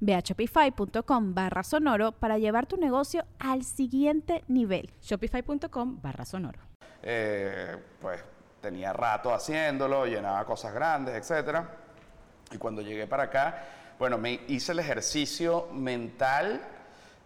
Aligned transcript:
Ve 0.00 0.14
a 0.14 0.20
shopify.com 0.20 1.34
barra 1.34 1.62
sonoro 1.62 2.12
para 2.12 2.38
llevar 2.38 2.66
tu 2.66 2.76
negocio 2.76 3.24
al 3.38 3.64
siguiente 3.64 4.44
nivel. 4.48 4.90
Shopify.com 5.02 6.00
barra 6.00 6.24
sonoro. 6.24 6.60
Eh, 7.02 7.76
pues 8.00 8.20
tenía 8.60 8.92
rato 8.92 9.32
haciéndolo, 9.32 10.06
llenaba 10.06 10.44
cosas 10.44 10.72
grandes, 10.74 11.30
etc. 11.30 11.60
Y 12.50 12.58
cuando 12.58 12.82
llegué 12.82 13.06
para 13.06 13.24
acá, 13.24 13.64
bueno, 13.98 14.18
me 14.18 14.40
hice 14.48 14.72
el 14.72 14.78
ejercicio 14.78 15.68
mental 15.72 16.60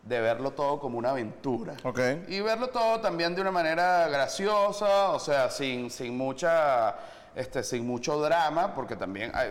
de 0.03 0.21
verlo 0.21 0.53
todo 0.53 0.81
como 0.81 0.99
una 0.99 1.11
aventura. 1.11 1.75
Ok. 1.85 2.01
Y 2.29 2.41
verlo 2.41 2.69
todo 2.69 3.01
también 3.01 3.35
de 3.35 3.41
una 3.41 3.53
manera 3.53 4.09
graciosa, 4.09 5.11
o 5.11 5.19
sea, 5.19 5.51
sin, 5.51 5.91
sin 5.91 6.17
mucha, 6.17 6.97
este, 7.35 7.63
sin 7.63 7.87
mucho 7.87 8.21
drama, 8.21 8.75
porque 8.75 8.97
también 8.97 9.31
hay, 9.35 9.51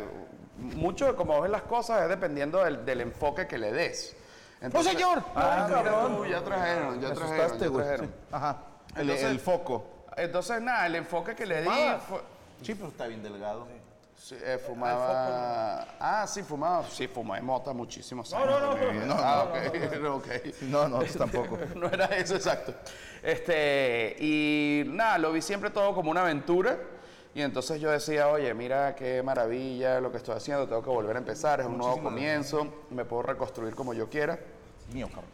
mucho 0.61 1.05
de 1.07 1.15
cómo 1.15 1.41
ves 1.41 1.51
las 1.51 1.63
cosas 1.63 2.03
es 2.03 2.09
dependiendo 2.09 2.63
del, 2.63 2.85
del 2.85 3.01
enfoque 3.01 3.47
que 3.47 3.57
le 3.57 3.71
des. 3.71 4.15
¡Oh, 4.73 4.83
señor! 4.83 5.23
Ah, 5.35 5.65
No, 5.69 5.77
mira 5.79 5.91
cabrón. 5.91 6.17
tú, 6.17 6.25
ya 6.27 6.41
trajeron, 6.43 7.01
ya 7.01 7.09
Me 7.09 7.15
trajeron, 7.15 7.39
asustaste, 7.41 7.65
ya 7.65 7.69
güey. 7.71 7.85
trajeron. 7.85 8.07
Sí. 8.07 8.13
Ajá. 8.31 8.57
El, 8.95 9.01
Entonces- 9.01 9.25
el 9.31 9.39
foco. 9.39 9.85
Entonces, 10.17 10.61
nada, 10.61 10.85
el 10.87 10.95
enfoque 10.95 11.33
que 11.35 11.45
le 11.45 11.61
di 11.63 11.69
fue... 12.07 12.21
Sí, 12.61 12.75
pero 12.75 12.89
está 12.89 13.07
bien 13.07 13.23
delgado. 13.23 13.65
Sí, 14.15 14.37
eh, 14.39 14.59
fumaba... 14.63 15.87
Ah, 15.99 16.27
sí, 16.27 16.43
fumaba. 16.43 16.83
Sí, 16.91 17.07
fumé 17.07 17.41
mota 17.41 17.73
muchísimos 17.73 18.31
años. 18.33 18.45
no, 18.45 18.59
no, 18.59 18.75
de 18.75 18.85
mi 18.85 18.91
vida. 18.99 19.05
no, 19.05 19.15
Ah, 19.17 19.43
ok, 19.45 20.15
ok. 20.17 20.27
No, 20.61 20.87
no, 20.87 20.99
tampoco. 21.17 21.57
no 21.75 21.87
era 21.87 22.05
eso 22.05 22.35
exacto. 22.35 22.71
Este, 23.23 24.15
y 24.19 24.83
nada, 24.87 25.17
lo 25.17 25.31
vi 25.31 25.41
siempre 25.41 25.71
todo 25.71 25.95
como 25.95 26.11
una 26.11 26.21
aventura. 26.21 26.77
Y 27.33 27.41
entonces 27.41 27.79
yo 27.79 27.89
decía, 27.89 28.27
oye, 28.27 28.53
mira 28.53 28.93
qué 28.95 29.23
maravilla 29.23 30.01
lo 30.01 30.11
que 30.11 30.17
estoy 30.17 30.35
haciendo, 30.35 30.67
tengo 30.67 30.83
que 30.83 30.89
volver 30.89 31.15
a 31.15 31.19
empezar, 31.19 31.61
es 31.61 31.65
un 31.65 31.77
nuevo 31.77 32.01
comienzo, 32.01 32.67
me 32.89 33.05
puedo 33.05 33.23
reconstruir 33.23 33.73
como 33.73 33.93
yo 33.93 34.09
quiera. 34.09 34.37
Mío, 34.93 35.07
cabrón. 35.07 35.29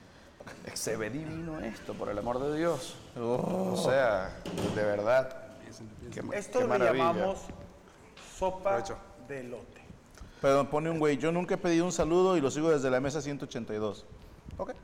Se 0.74 0.96
ve 0.96 1.10
divino 1.10 1.60
esto, 1.60 1.94
por 1.94 2.10
el 2.10 2.18
amor 2.18 2.40
de 2.40 2.58
Dios. 2.58 2.96
Oh. 3.20 3.72
O 3.74 3.78
sea, 3.78 4.38
de 4.76 4.84
verdad. 4.84 5.44
Qué, 6.14 6.24
Esto 6.34 6.60
qué 6.60 6.66
maravilla. 6.66 7.12
llamamos 7.14 7.40
sopa 8.38 8.82
de 9.28 9.44
lote. 9.44 9.82
Perdón, 10.42 10.68
pone 10.68 10.90
un 10.90 11.00
güey. 11.00 11.18
Yo 11.18 11.32
nunca 11.32 11.56
he 11.56 11.58
pedido 11.58 11.84
un 11.86 11.92
saludo 11.92 12.38
y 12.38 12.42
lo 12.42 12.52
sigo 12.52 12.70
desde 12.70 12.90
la 12.90 13.00
mesa 13.00 13.22
182. 13.22 14.06
Ok. 14.58 14.70
¿Ok? 14.70 14.76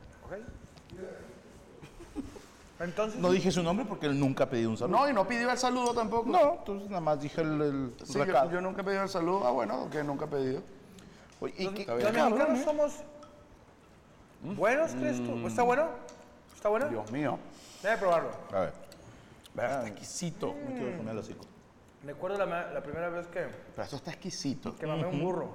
Entonces, 2.84 3.18
No 3.20 3.30
dije 3.30 3.50
su 3.50 3.62
nombre 3.62 3.86
porque 3.86 4.06
él 4.06 4.18
nunca 4.18 4.44
ha 4.44 4.48
pedido 4.50 4.70
un 4.70 4.76
saludo. 4.76 4.98
No, 4.98 5.08
y 5.08 5.12
no 5.12 5.26
pidió 5.26 5.50
el 5.50 5.58
saludo 5.58 5.94
tampoco. 5.94 6.28
No, 6.30 6.54
entonces 6.58 6.88
nada 6.88 7.00
más 7.00 7.20
dije 7.20 7.40
el, 7.40 7.60
el 7.60 7.94
Sí, 8.04 8.14
yo, 8.14 8.24
recado. 8.24 8.50
yo 8.50 8.60
nunca 8.60 8.82
he 8.82 8.84
pedido 8.84 9.02
el 9.02 9.08
saludo. 9.08 9.46
Ah, 9.46 9.50
bueno, 9.50 9.88
que 9.90 10.02
nunca 10.04 10.26
he 10.26 10.28
pedido. 10.28 10.62
Oye, 11.40 11.54
¿y 11.58 11.64
los, 11.64 11.74
qué- 11.74 11.86
los 11.86 12.12
mexicanos 12.12 12.58
eh? 12.60 12.62
somos 12.64 12.92
buenos, 14.56 14.90
¿crees 14.92 15.24
tú? 15.24 15.46
¿Está 15.46 15.62
bueno? 15.62 15.88
¿Está 16.54 16.68
bueno? 16.68 16.88
Dios 16.88 17.10
mío. 17.10 17.38
Debe 17.82 17.96
probarlo. 17.98 18.30
A 18.52 18.60
ver, 18.60 18.72
está 19.54 19.86
exquisito. 19.88 20.54
me 20.68 20.74
quiero 20.74 20.96
poner 20.96 21.12
el 21.12 21.18
hocico. 21.18 21.44
Me 22.02 22.12
acuerdo 22.12 22.44
la, 22.44 22.70
la 22.70 22.82
primera 22.82 23.08
vez 23.08 23.26
que, 23.28 23.40
Pero 23.74 23.82
esto 23.82 23.96
está 23.96 24.10
exquisito. 24.10 24.76
que 24.76 24.86
mamé 24.86 25.06
un 25.06 25.20
burro. 25.20 25.50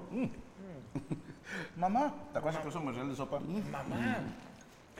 Mamá, 1.78 2.13
¿te 2.31 2.39
acuerdas 2.39 2.62
que 2.62 2.68
un 2.68 2.73
comercial 2.73 3.09
de 3.09 3.16
sopa? 3.16 3.39
Mamá, 3.39 4.18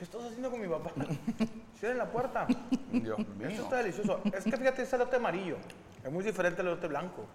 ¿qué 0.00 0.04
estás 0.04 0.22
haciendo 0.22 0.50
con 0.50 0.62
mi 0.62 0.66
papá? 0.66 0.92
Cierren 1.78 1.98
la 1.98 2.10
puerta. 2.10 2.46
Dios 2.90 3.18
Esto 3.18 3.34
mío. 3.34 3.48
está 3.50 3.76
delicioso. 3.76 4.20
Es 4.32 4.44
que 4.44 4.56
fíjate, 4.56 4.82
es 4.82 4.92
elote 4.94 5.16
amarillo. 5.16 5.58
Es 6.02 6.10
muy 6.10 6.24
diferente 6.24 6.62
al 6.62 6.68
elote 6.68 6.88
blanco. 6.88 7.26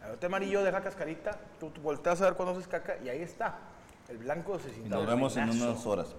El 0.00 0.10
elote 0.10 0.26
amarillo 0.26 0.62
deja 0.62 0.80
cascarita, 0.80 1.36
tú, 1.58 1.70
tú 1.70 1.80
volteas 1.80 2.20
a 2.22 2.26
ver 2.26 2.34
cuando 2.34 2.54
haces 2.54 2.68
caca 2.68 2.96
y 3.04 3.08
ahí 3.08 3.22
está. 3.22 3.58
El 4.08 4.18
blanco 4.18 4.56
se 4.60 4.70
Y 4.70 4.74
sienta 4.74 4.96
nos 4.98 5.06
vemos 5.08 5.36
en 5.36 5.50
unas 5.50 5.84
horas. 5.84 6.14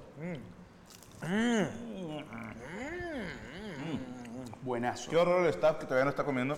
Buenazo. 4.62 5.10
Qué 5.10 5.16
horror 5.16 5.44
el 5.44 5.50
staff 5.52 5.78
que 5.78 5.86
todavía 5.86 6.04
no 6.04 6.10
está 6.10 6.26
comiendo. 6.26 6.58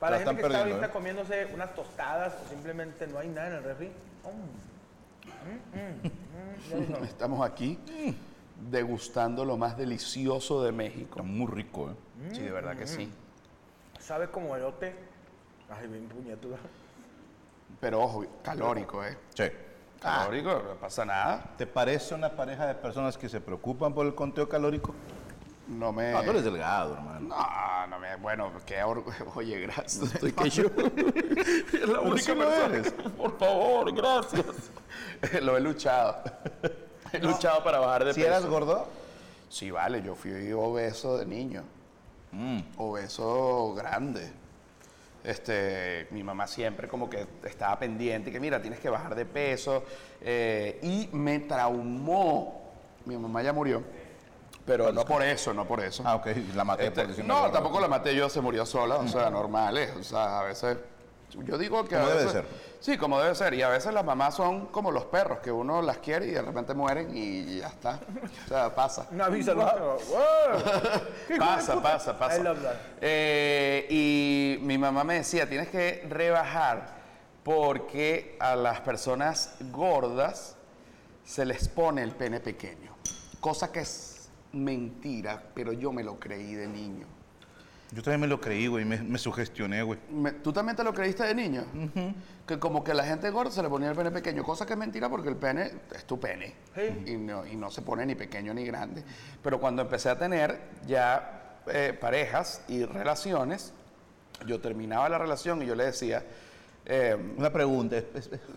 Para 0.00 0.18
La 0.18 0.24
gente 0.24 0.40
que 0.40 0.46
está 0.46 0.60
ahorita 0.60 0.86
¿eh? 0.86 0.90
comiéndose 0.90 1.48
unas 1.52 1.74
tostadas 1.74 2.34
o 2.42 2.48
simplemente 2.48 3.06
no 3.08 3.18
hay 3.18 3.28
nada 3.28 3.48
en 3.48 3.54
el 3.56 3.64
refri. 3.64 3.88
Mm. 3.88 4.75
Estamos 7.04 7.46
aquí 7.46 7.78
degustando 8.70 9.44
lo 9.44 9.56
más 9.56 9.76
delicioso 9.76 10.62
de 10.62 10.70
Está 10.70 10.76
México. 10.76 11.22
muy 11.22 11.46
rico, 11.50 11.90
¿eh? 11.90 11.94
Sí, 12.32 12.40
de 12.40 12.50
verdad 12.50 12.76
que 12.76 12.86
sí. 12.86 13.10
Sabe 13.98 14.28
como 14.30 14.56
elote. 14.56 14.94
Ay, 15.68 15.86
bien 15.88 16.06
puñetuda. 16.08 16.56
Pero 17.80 18.00
ojo, 18.02 18.24
calórico, 18.42 19.04
¿eh? 19.04 19.16
Sí. 19.34 19.44
Calórico, 20.00 20.62
no 20.66 20.74
pasa 20.74 21.04
nada. 21.04 21.54
¿Te 21.58 21.66
parece 21.66 22.14
una 22.14 22.30
pareja 22.30 22.66
de 22.66 22.74
personas 22.74 23.18
que 23.18 23.28
se 23.28 23.40
preocupan 23.40 23.92
por 23.94 24.06
el 24.06 24.14
conteo 24.14 24.48
calórico? 24.48 24.94
No 25.68 25.92
me. 25.92 26.12
No, 26.12 26.22
tú 26.22 26.30
eres 26.30 26.44
delgado, 26.44 26.94
hermano. 26.94 27.20
No, 27.28 27.86
no 27.88 27.98
me. 27.98 28.16
Bueno, 28.16 28.52
qué 28.64 28.82
or- 28.84 29.04
Oye, 29.34 29.58
gracias. 29.60 30.14
Estoy 30.14 30.32
que 30.32 30.50
yo. 30.50 30.64
es 31.72 31.88
la 31.88 32.00
única 32.00 32.22
sí 32.22 32.32
persona. 32.32 32.66
eres. 32.76 32.92
Por 32.92 33.38
favor, 33.38 33.92
gracias. 33.94 34.44
lo 35.42 35.56
he 35.56 35.60
luchado. 35.60 36.22
He 37.12 37.18
luchado 37.18 37.64
para 37.64 37.78
bajar 37.80 38.04
de 38.04 38.14
¿Si 38.14 38.20
peso. 38.20 38.32
eras 38.32 38.46
gordo? 38.46 38.86
Sí, 39.48 39.70
vale, 39.70 40.02
yo 40.02 40.14
fui 40.14 40.52
obeso 40.52 41.18
de 41.18 41.26
niño. 41.26 41.62
Mm. 42.32 42.58
Obeso 42.78 43.74
grande. 43.74 44.30
Este, 45.24 46.06
mi 46.12 46.22
mamá 46.22 46.46
siempre 46.46 46.86
como 46.86 47.10
que 47.10 47.26
estaba 47.44 47.76
pendiente, 47.78 48.30
que 48.30 48.38
mira, 48.38 48.60
tienes 48.62 48.78
que 48.78 48.88
bajar 48.88 49.14
de 49.16 49.24
peso. 49.26 49.82
eh, 50.20 50.78
y 50.82 51.08
me 51.16 51.40
traumó. 51.40 52.62
Mi 53.04 53.16
mamá 53.16 53.42
ya 53.42 53.52
murió. 53.52 53.82
Pero 54.66 54.92
no 54.92 55.04
por 55.04 55.22
eso, 55.22 55.54
no 55.54 55.64
por 55.64 55.80
eso. 55.80 56.02
Ah, 56.04 56.16
ok, 56.16 56.26
la 56.54 56.64
maté 56.64 56.88
Este, 56.88 57.00
por 57.00 57.08
decirme 57.08 57.28
no, 57.28 57.50
tampoco 57.52 57.78
la 57.78 57.86
maté 57.86 58.14
yo, 58.14 58.28
se 58.28 58.40
murió 58.40 58.66
sola, 58.66 58.96
o 58.96 59.06
sea, 59.06 59.30
normal, 59.30 59.78
¿eh? 59.78 59.92
o 59.98 60.02
sea, 60.02 60.40
a 60.40 60.42
veces, 60.42 60.76
yo 61.44 61.56
digo 61.56 61.84
que 61.84 61.94
a 61.94 62.00
Como 62.00 62.12
debe 62.12 62.30
ser. 62.30 62.44
Sí, 62.80 62.98
como 62.98 63.20
debe 63.20 63.34
ser, 63.36 63.54
y 63.54 63.62
a 63.62 63.68
veces 63.68 63.94
las 63.94 64.04
mamás 64.04 64.34
son 64.34 64.66
como 64.66 64.90
los 64.90 65.04
perros, 65.04 65.38
que 65.38 65.52
uno 65.52 65.82
las 65.82 65.98
quiere 65.98 66.26
y 66.26 66.30
de 66.32 66.42
repente 66.42 66.74
mueren 66.74 67.16
y 67.16 67.60
ya 67.60 67.68
está, 67.68 68.00
o 68.44 68.48
sea, 68.48 68.74
pasa. 68.74 69.06
No. 69.12 69.26
¡Wow! 69.28 69.98
Pasa, 71.38 71.80
pasa, 71.80 72.18
pasa. 72.18 72.36
I 72.36 72.42
love 72.42 72.62
that. 72.62 72.74
Eh, 73.00 73.86
y 73.88 74.58
mi 74.62 74.78
mamá 74.78 75.04
me 75.04 75.14
decía, 75.14 75.48
tienes 75.48 75.68
que 75.68 76.04
rebajar 76.08 76.96
porque 77.44 78.36
a 78.40 78.56
las 78.56 78.80
personas 78.80 79.54
gordas 79.60 80.56
se 81.24 81.44
les 81.44 81.68
pone 81.68 82.02
el 82.02 82.12
pene 82.12 82.40
pequeño, 82.40 82.96
cosa 83.40 83.70
que 83.70 83.80
es 83.80 84.05
mentira, 84.64 85.42
pero 85.54 85.72
yo 85.72 85.92
me 85.92 86.02
lo 86.02 86.18
creí 86.18 86.54
de 86.54 86.66
niño. 86.68 87.06
Yo 87.92 88.02
también 88.02 88.22
me 88.22 88.26
lo 88.26 88.40
creí, 88.40 88.66
güey, 88.66 88.84
me, 88.84 89.00
me 89.00 89.16
sugestioné, 89.16 89.82
güey. 89.82 89.98
¿Tú 90.42 90.52
también 90.52 90.74
te 90.76 90.82
lo 90.82 90.92
creíste 90.92 91.22
de 91.22 91.34
niño? 91.34 91.64
Que 92.44 92.58
como 92.58 92.82
que 92.82 92.92
la 92.92 93.04
gente 93.04 93.30
gorda 93.30 93.52
se 93.52 93.62
le 93.62 93.68
ponía 93.68 93.88
el 93.90 93.96
pene 93.96 94.10
pequeño, 94.10 94.42
cosa 94.42 94.66
que 94.66 94.72
es 94.72 94.78
mentira 94.78 95.08
porque 95.08 95.28
el 95.28 95.36
pene 95.36 95.70
es 95.94 96.04
tu 96.04 96.18
pene. 96.18 96.54
Sí. 96.74 97.12
Y, 97.12 97.16
no, 97.16 97.46
y 97.46 97.54
no 97.54 97.70
se 97.70 97.82
pone 97.82 98.04
ni 98.04 98.16
pequeño 98.16 98.52
ni 98.52 98.64
grande. 98.64 99.04
Pero 99.42 99.60
cuando 99.60 99.82
empecé 99.82 100.08
a 100.10 100.18
tener 100.18 100.58
ya 100.86 101.60
eh, 101.68 101.96
parejas 101.98 102.62
y 102.66 102.84
relaciones, 102.84 103.72
yo 104.46 104.60
terminaba 104.60 105.08
la 105.08 105.18
relación 105.18 105.62
y 105.62 105.66
yo 105.66 105.76
le 105.76 105.84
decía, 105.86 106.24
eh, 106.84 107.16
Una 107.36 107.52
pregunta. 107.52 107.96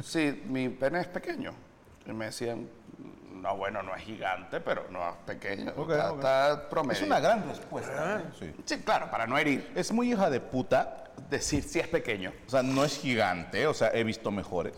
sí, 0.03 0.41
mi 0.47 0.69
pene 0.69 1.01
es 1.01 1.07
pequeño. 1.07 1.51
Y 2.07 2.13
me 2.13 2.25
decían, 2.25 2.67
No, 3.41 3.55
bueno, 3.55 3.81
no 3.81 3.95
es 3.95 4.03
gigante, 4.03 4.59
pero 4.59 4.85
no 4.89 5.07
es 5.09 5.15
pequeño. 5.25 5.69
Está, 5.69 6.11
ok. 6.11 6.15
está 6.17 6.69
promedio. 6.69 6.99
Es 6.99 7.05
una 7.07 7.19
gran 7.19 7.47
respuesta. 7.47 8.17
¿eh? 8.19 8.23
Sí. 8.37 8.53
Sí, 8.65 8.77
claro, 8.81 9.09
para 9.09 9.25
no 9.27 9.37
herir. 9.37 9.71
Es 9.75 9.91
muy 9.91 10.11
hija 10.11 10.29
de 10.29 10.39
puta. 10.41 11.05
Decir 11.29 11.63
si 11.63 11.79
es 11.79 11.87
pequeño. 11.87 12.31
O 12.47 12.49
sea, 12.49 12.63
no 12.63 12.83
es 12.85 12.97
gigante, 12.97 13.67
o 13.67 13.73
sea, 13.73 13.91
he 13.93 14.03
visto 14.05 14.31
mejores. 14.31 14.73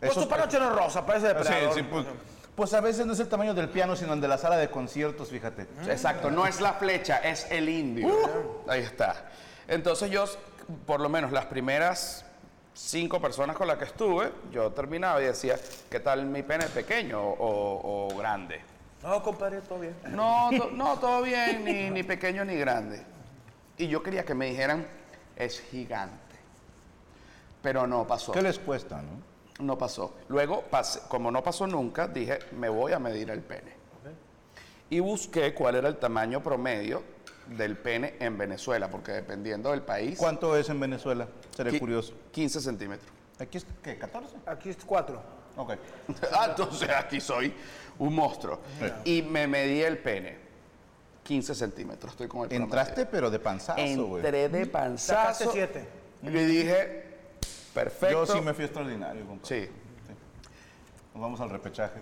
Pues 0.00 0.12
Eso- 0.12 0.22
tu 0.22 0.28
panoche 0.28 0.58
no 0.58 0.70
es 0.70 0.76
rosa, 0.76 1.04
parece 1.04 1.28
Sí, 1.28 1.34
depredador. 1.34 1.74
sí, 1.74 1.82
pues, 1.82 2.06
pues 2.54 2.72
a 2.74 2.80
veces 2.80 3.04
no 3.04 3.12
es 3.12 3.20
el 3.20 3.28
tamaño 3.28 3.52
del 3.54 3.68
piano, 3.68 3.96
sino 3.96 4.14
el 4.14 4.20
de 4.20 4.28
la 4.28 4.38
sala 4.38 4.56
de 4.56 4.70
conciertos, 4.70 5.28
fíjate. 5.28 5.66
Exacto, 5.86 6.30
no 6.30 6.46
es 6.46 6.60
la 6.60 6.72
flecha, 6.74 7.18
es 7.18 7.50
el 7.50 7.68
indio. 7.68 8.62
Ahí 8.68 8.80
está. 8.80 9.26
Entonces 9.66 10.10
yo, 10.10 10.24
por 10.86 11.00
lo 11.00 11.08
menos 11.08 11.32
las 11.32 11.46
primeras 11.46 12.24
cinco 12.78 13.20
personas 13.20 13.56
con 13.56 13.66
las 13.66 13.76
que 13.76 13.84
estuve, 13.84 14.30
yo 14.52 14.70
terminaba 14.72 15.20
y 15.20 15.26
decía, 15.26 15.56
¿qué 15.90 16.00
tal 16.00 16.24
mi 16.26 16.42
pene 16.42 16.66
pequeño 16.66 17.20
o, 17.20 18.08
o 18.12 18.16
grande? 18.16 18.60
No, 19.02 19.22
compadre, 19.22 19.60
todo 19.62 19.80
bien. 19.80 19.96
No, 20.10 20.50
to- 20.56 20.70
no, 20.70 20.98
todo 20.98 21.22
bien, 21.22 21.64
ni, 21.64 21.90
ni 21.90 22.02
pequeño 22.02 22.44
ni 22.44 22.54
grande. 22.56 23.04
Y 23.76 23.88
yo 23.88 24.02
quería 24.02 24.24
que 24.24 24.34
me 24.34 24.46
dijeran, 24.46 24.86
es 25.36 25.60
gigante. 25.60 26.36
Pero 27.62 27.86
no 27.86 28.06
pasó. 28.06 28.32
¿Qué 28.32 28.42
les 28.42 28.58
cuesta, 28.58 29.02
no? 29.02 29.64
No 29.64 29.76
pasó. 29.76 30.16
Luego, 30.28 30.64
pasé- 30.70 31.00
como 31.08 31.30
no 31.30 31.42
pasó 31.42 31.66
nunca, 31.66 32.06
dije, 32.06 32.38
me 32.52 32.68
voy 32.68 32.92
a 32.92 32.98
medir 32.98 33.30
el 33.30 33.40
pene. 33.40 33.76
Y 34.90 35.00
busqué 35.00 35.52
cuál 35.52 35.74
era 35.76 35.88
el 35.88 35.96
tamaño 35.98 36.42
promedio 36.42 37.02
del 37.56 37.76
pene 37.76 38.14
en 38.20 38.36
Venezuela, 38.36 38.90
porque 38.90 39.12
dependiendo 39.12 39.70
del 39.70 39.82
país... 39.82 40.18
¿Cuánto 40.18 40.56
es 40.56 40.68
en 40.68 40.80
Venezuela? 40.80 41.28
Seré 41.56 41.78
curioso. 41.78 42.14
15 42.32 42.60
centímetros. 42.60 43.10
¿Aquí 43.38 43.58
es 43.58 43.66
qué? 43.82 43.98
¿14? 43.98 44.24
Aquí 44.46 44.68
es 44.70 44.76
cuatro. 44.84 45.22
Ok. 45.56 45.72
ah, 46.32 46.46
entonces 46.50 46.88
aquí 46.90 47.20
soy 47.20 47.52
un 47.98 48.14
monstruo. 48.14 48.60
Y 49.04 49.22
me 49.22 49.46
medí 49.46 49.82
el 49.82 49.98
pene. 49.98 50.48
15 51.22 51.54
centímetros. 51.54 52.12
Estoy 52.12 52.28
con 52.28 52.42
el 52.42 52.48
promedio. 52.48 52.64
Entraste, 52.64 53.06
pero 53.06 53.30
de 53.30 53.38
panzazo, 53.38 54.06
güey. 54.06 54.24
Entré 54.24 54.48
de 54.48 54.64
Sacaste 54.64 54.70
panzazo. 54.70 55.52
siete. 55.52 55.88
Y 56.22 56.30
le 56.30 56.46
dije, 56.46 57.04
perfecto. 57.74 58.24
Yo 58.24 58.32
sí 58.34 58.40
me 58.40 58.54
fui 58.54 58.64
extraordinario, 58.64 59.26
compadre. 59.26 59.66
Sí. 59.66 59.70
Nos 61.18 61.22
vamos 61.24 61.40
al 61.40 61.50
repechaje. 61.50 61.98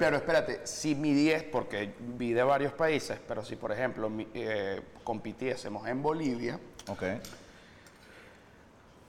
Pero 0.00 0.16
espérate, 0.16 0.66
si 0.66 0.96
mi 0.96 1.12
10, 1.14 1.44
porque 1.44 1.94
vi 2.00 2.32
de 2.32 2.42
varios 2.42 2.72
países, 2.72 3.16
pero 3.28 3.44
si 3.44 3.54
por 3.54 3.70
ejemplo 3.70 4.10
mi- 4.10 4.26
eh, 4.34 4.82
compitiésemos 5.04 5.86
en 5.86 6.02
Bolivia, 6.02 6.58
Ok. 6.88 7.04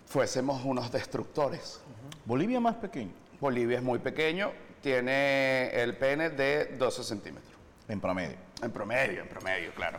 fuésemos 0.05 0.63
unos 0.63 0.91
destructores. 0.91 1.81
Bolivia 2.25 2.59
más 2.59 2.75
pequeño. 2.75 3.11
Bolivia 3.41 3.77
es 3.77 3.83
muy 3.83 3.97
pequeño, 3.97 4.51
tiene 4.83 5.69
el 5.81 5.97
pene 5.97 6.29
de 6.29 6.75
12 6.77 7.03
centímetros. 7.03 7.51
En 7.87 7.99
promedio. 7.99 8.37
En 8.61 8.69
promedio, 8.71 9.23
en 9.23 9.29
promedio, 9.29 9.73
claro. 9.73 9.97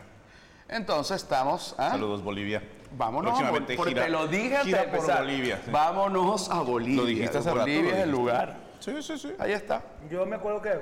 Entonces 0.69 1.17
estamos. 1.21 1.75
¿ah? 1.77 1.89
Saludos, 1.89 2.23
Bolivia. 2.23 2.63
Vámonos, 2.97 3.31
a 3.31 3.33
Bol- 3.33 3.41
Próximamente 3.41 3.75
porque 3.75 3.91
gira, 3.91 4.05
te 4.05 4.09
lo 4.11 4.27
dije 4.27 4.55
antes 4.55 4.63
gira 4.63 4.85
por 4.85 4.93
empezar. 4.95 5.19
Bolivia. 5.23 5.61
sí. 5.65 5.71
Vámonos 5.71 6.49
a 6.49 6.61
Bolivia. 6.61 7.01
Lo 7.01 7.05
dijiste 7.05 7.37
hace 7.39 7.51
Bolivia 7.51 7.97
es 7.97 8.03
el 8.03 8.11
lugar. 8.11 8.64
Sí, 8.79 9.01
sí, 9.01 9.17
sí. 9.17 9.33
Ahí 9.39 9.51
está. 9.53 9.81
Yo 10.09 10.25
me 10.25 10.35
acuerdo 10.35 10.61
que 10.61 10.79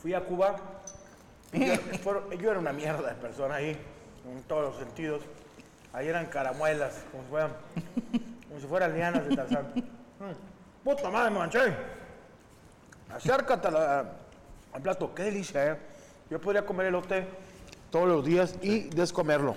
fui 0.00 0.14
a 0.14 0.20
Cuba 0.20 0.56
y 1.52 2.38
yo, 2.38 2.50
era 2.50 2.58
una 2.58 2.72
mierda 2.72 3.08
de 3.08 3.14
persona 3.14 3.56
ahí, 3.56 3.76
en 4.30 4.42
todos 4.48 4.62
los 4.62 4.76
sentidos. 4.76 5.22
Ahí 5.92 6.08
eran 6.08 6.26
caramuelas, 6.26 7.04
como 7.12 7.22
si 7.22 7.28
fueran, 7.30 7.52
como 8.48 8.60
si 8.60 8.66
fueran 8.66 8.94
lianas 8.94 9.28
de 9.28 9.36
Tarzán. 9.36 9.72
Mm, 9.74 10.82
Puta 10.84 11.10
madre, 11.10 11.30
me 11.30 11.38
manché. 11.38 11.76
Acércate 13.10 13.68
al 13.68 14.82
plato, 14.82 15.14
qué 15.14 15.22
delicia, 15.24 15.72
¿eh? 15.72 15.76
Yo 16.28 16.40
podría 16.40 16.66
comer 16.66 16.86
elote 16.86 17.26
todos 17.90 18.08
los 18.08 18.24
días 18.24 18.56
y 18.60 18.88
descomerlo. 18.90 19.56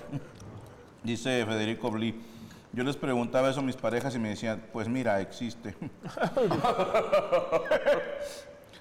Dice 1.02 1.44
Federico 1.44 1.90
Bli. 1.90 2.37
Yo 2.78 2.84
les 2.84 2.96
preguntaba 2.96 3.50
eso 3.50 3.58
a 3.58 3.62
mis 3.64 3.74
parejas 3.74 4.14
y 4.14 4.20
me 4.20 4.28
decían, 4.28 4.64
pues 4.72 4.88
mira, 4.88 5.20
existe. 5.20 5.74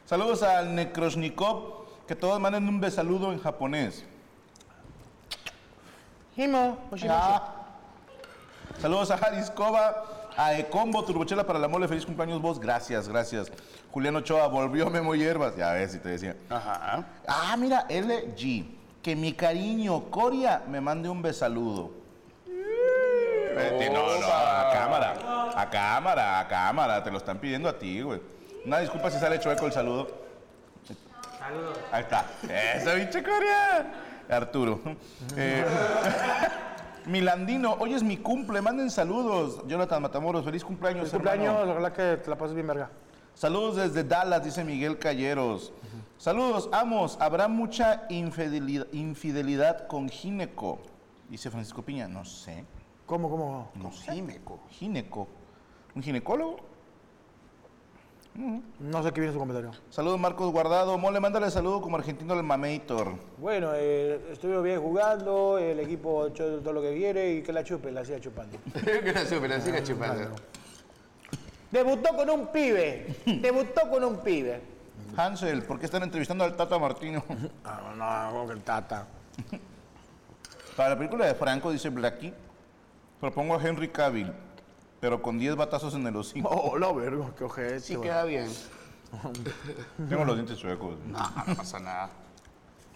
Saludos 0.06 0.44
al 0.44 0.76
Necrosnikov, 0.76 1.88
que 2.06 2.16
todos 2.16 2.40
manden 2.40 2.70
un 2.70 2.80
besaludo 2.80 3.34
en 3.34 3.42
japonés. 3.42 4.06
Himo, 6.36 6.78
Ah. 7.10 7.54
Saludos 8.80 9.10
a 9.10 9.18
Jaliscova, 9.18 10.04
a 10.38 10.56
Ecombo, 10.60 11.04
Turbochela 11.04 11.48
para 11.48 11.58
la 11.58 11.68
mole, 11.68 11.88
feliz 11.88 12.06
cumpleaños 12.06 12.40
vos, 12.40 12.60
gracias, 12.60 13.10
gracias. 13.10 13.52
Julián 13.90 14.16
Ochoa, 14.16 14.46
volvió 14.46 14.92
Memo 14.92 15.16
Hierbas, 15.16 15.58
ya 15.58 15.72
ves 15.72 15.94
si 15.94 15.98
te 15.98 16.10
decía. 16.10 16.38
Ajá. 16.52 17.04
Ah, 17.28 17.58
mira, 17.58 17.88
LG, 17.90 19.02
que 19.02 19.16
mi 19.16 19.34
cariño 19.34 20.12
Coria 20.12 20.62
me 20.70 20.82
mande 20.82 21.10
un 21.10 21.24
besaludo. 21.24 22.06
No, 23.92 24.20
no, 24.20 24.28
a 24.28 24.70
cámara, 24.72 25.52
a 25.56 25.70
cámara, 25.70 26.40
a 26.40 26.48
cámara, 26.48 27.04
te 27.04 27.12
lo 27.12 27.18
están 27.18 27.40
pidiendo 27.40 27.68
a 27.68 27.78
ti, 27.78 28.02
güey. 28.02 28.22
Una 28.66 28.80
disculpa 28.80 29.10
si 29.10 29.20
sale 29.20 29.40
chueco 29.40 29.66
el 29.66 29.72
saludo. 29.72 30.08
Saludos. 31.40 31.78
Ahí 31.92 32.02
está. 32.04 32.26
Eso, 32.76 32.96
bicho 32.96 33.20
Coria. 33.24 33.86
Arturo. 34.30 34.80
Eh, 35.36 35.66
Milandino, 37.06 37.78
hoy 37.80 37.94
es 37.94 38.04
mi 38.04 38.18
cumple, 38.18 38.62
manden 38.62 38.92
saludos. 38.92 39.62
Jonathan 39.68 40.02
Matamoros, 40.02 40.44
feliz 40.44 40.64
cumpleaños, 40.64 41.10
Feliz 41.10 41.14
hermano. 41.26 41.38
cumpleaños, 41.46 41.68
la 41.68 41.74
verdad 41.74 41.94
que 41.94 42.24
te 42.24 42.30
la 42.30 42.38
pasas 42.38 42.54
bien, 42.54 42.68
verga. 42.68 42.90
Saludos 43.34 43.78
desde 43.78 44.04
Dallas, 44.04 44.44
dice 44.44 44.64
Miguel 44.64 44.98
Calleros. 45.00 45.72
Saludos, 46.18 46.68
amos. 46.74 47.18
Habrá 47.22 47.48
mucha 47.48 48.06
infidelidad, 48.10 48.88
infidelidad 48.92 49.88
con 49.88 50.10
gineco. 50.10 50.80
Dice 51.30 51.50
Francisco 51.50 51.82
Piña. 51.84 52.08
No 52.08 52.26
sé. 52.26 52.66
¿Cómo, 53.08 53.30
cómo? 53.30 53.72
No. 53.76 53.90
Gineco. 53.90 54.60
Gineco. 54.70 55.28
¿Un 55.96 56.04
ginecólogo? 56.04 56.58
No 58.80 59.02
sé 59.02 59.14
qué 59.14 59.22
viene 59.22 59.34
su 59.34 59.40
comentario. 59.40 59.72
Saludos, 59.90 60.20
Marcos 60.20 60.52
Guardado. 60.52 60.98
Mole, 60.98 61.20
mándale 61.20 61.50
saludo 61.50 61.82
como 61.82 61.96
argentino 61.96 62.34
al 62.34 62.44
Mameitor. 62.44 63.16
Bueno, 63.38 63.72
eh, 63.74 64.22
estuve 64.32 64.62
bien 64.62 64.82
jugando, 64.82 65.58
el 65.58 65.80
equipo 65.80 66.26
ha 66.26 66.28
hecho 66.28 66.60
todo 66.60 66.74
lo 66.74 66.82
que 66.82 66.96
quiere 66.96 67.36
y 67.36 67.42
que 67.42 67.54
la 67.54 67.64
chupe, 67.64 67.92
la 67.92 68.06
siga 68.06 68.20
chupando. 68.20 68.60
Gracias, 68.76 69.40
pero 69.40 69.62
sigue 69.62 69.84
chupando. 69.84 70.36
Debutó 71.72 72.16
con 72.16 72.30
un 72.30 72.48
pibe, 72.48 73.16
debutó 73.26 73.90
con 73.90 74.04
un 74.04 74.18
pibe. 74.18 74.62
Hansel, 75.16 75.64
¿por 75.64 75.80
qué 75.80 75.86
están 75.86 76.04
entrevistando 76.04 76.44
al 76.44 76.56
Tata 76.56 76.78
Martino? 76.78 77.24
No, 77.64 77.96
no, 77.96 78.32
como 78.32 78.48
que 78.48 78.54
el 78.54 78.62
tata. 78.62 79.08
Para 80.76 80.90
la 80.90 80.98
película 80.98 81.26
de 81.26 81.34
Franco, 81.34 81.72
dice 81.72 81.90
Blackie, 81.90 82.34
propongo 83.20 83.56
a 83.56 83.64
Henry 83.64 83.90
Cavill, 83.90 84.32
pero 85.00 85.22
con 85.22 85.38
10 85.38 85.56
batazos 85.56 85.94
en 85.96 86.06
el 86.08 86.16
hocico. 86.16 86.50
Oh, 86.52 86.78
la 86.78 86.92
verga, 86.92 87.34
qué 87.38 87.44
ojete. 87.44 87.80
Sí 87.80 87.98
queda 87.98 88.24
bien. 88.24 88.48
Tengo 90.10 90.26
los 90.26 90.36
dientes 90.36 90.58
chuecos. 90.58 90.98
No, 91.06 91.20
no 91.48 91.56
pasa 91.56 91.80
nada. 91.80 92.10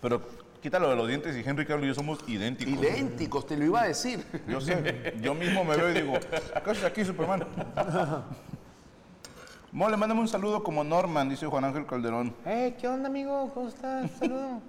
Pero 0.02 0.22
quítalo 0.62 0.90
de 0.90 0.96
los 0.96 1.08
dientes 1.08 1.36
y 1.36 1.48
Henry 1.48 1.66
Cavill 1.66 1.86
y 1.86 1.88
yo 1.90 1.94
somos 1.94 2.20
idénticos. 2.28 2.74
Idénticos, 2.74 3.46
te 3.46 3.56
lo 3.56 3.66
iba 3.66 3.82
a 3.82 3.88
decir. 3.88 4.26
Yo 4.48 4.60
sé, 4.60 5.16
yo 5.22 5.34
mismo 5.34 5.64
me 5.64 5.78
veo 5.78 5.90
y 5.92 5.94
digo, 5.94 6.14
¿qué 6.20 6.70
haces 6.72 6.84
aquí, 6.84 7.06
Superman? 7.06 7.46
Mole, 9.72 9.96
mándame 9.96 10.20
un 10.20 10.28
saludo 10.28 10.62
como 10.64 10.84
Norman, 10.84 11.30
dice 11.30 11.48
Juan 11.48 11.64
Ángel 11.64 11.86
Calderón. 11.86 12.36
Eh, 12.46 12.76
¿qué 12.80 12.90
onda, 12.90 13.08
amigo? 13.08 13.50
¿Cómo 13.54 13.70
estás? 13.70 14.12
Saludos. 14.20 14.62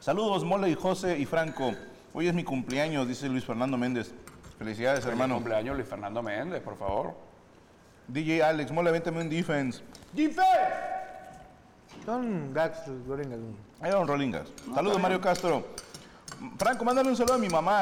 Saludos, 0.00 0.42
Mole 0.42 0.70
y 0.70 0.74
José 0.74 1.18
y 1.18 1.26
Franco. 1.26 1.74
Hoy 2.14 2.28
es 2.28 2.34
mi 2.34 2.44
cumpleaños, 2.44 3.06
dice 3.06 3.28
Luis 3.28 3.44
Fernando 3.44 3.76
Méndez. 3.76 4.12
Felicidades, 4.58 5.00
Feliz 5.00 5.12
hermano. 5.12 5.34
cumpleaños 5.36 5.76
Luis 5.76 5.88
Fernando 5.88 6.22
Méndez, 6.22 6.60
por 6.62 6.76
favor. 6.76 7.14
DJ 8.08 8.42
Alex, 8.42 8.70
Mole, 8.72 8.90
véntame 8.90 9.20
un 9.20 9.28
defense. 9.28 9.82
Son 12.04 12.52
gags, 12.54 12.80
gringas. 13.06 13.38
Ahí 13.80 13.92
va 13.92 13.98
un 13.98 14.08
Rolling 14.08 14.30
Gas. 14.30 14.48
Saludos, 14.74 15.00
Mario 15.00 15.20
Castro. 15.20 15.64
Franco, 16.58 16.84
mándale 16.84 17.10
un 17.10 17.16
saludo 17.16 17.34
a 17.34 17.38
mi 17.38 17.48
mamá. 17.48 17.80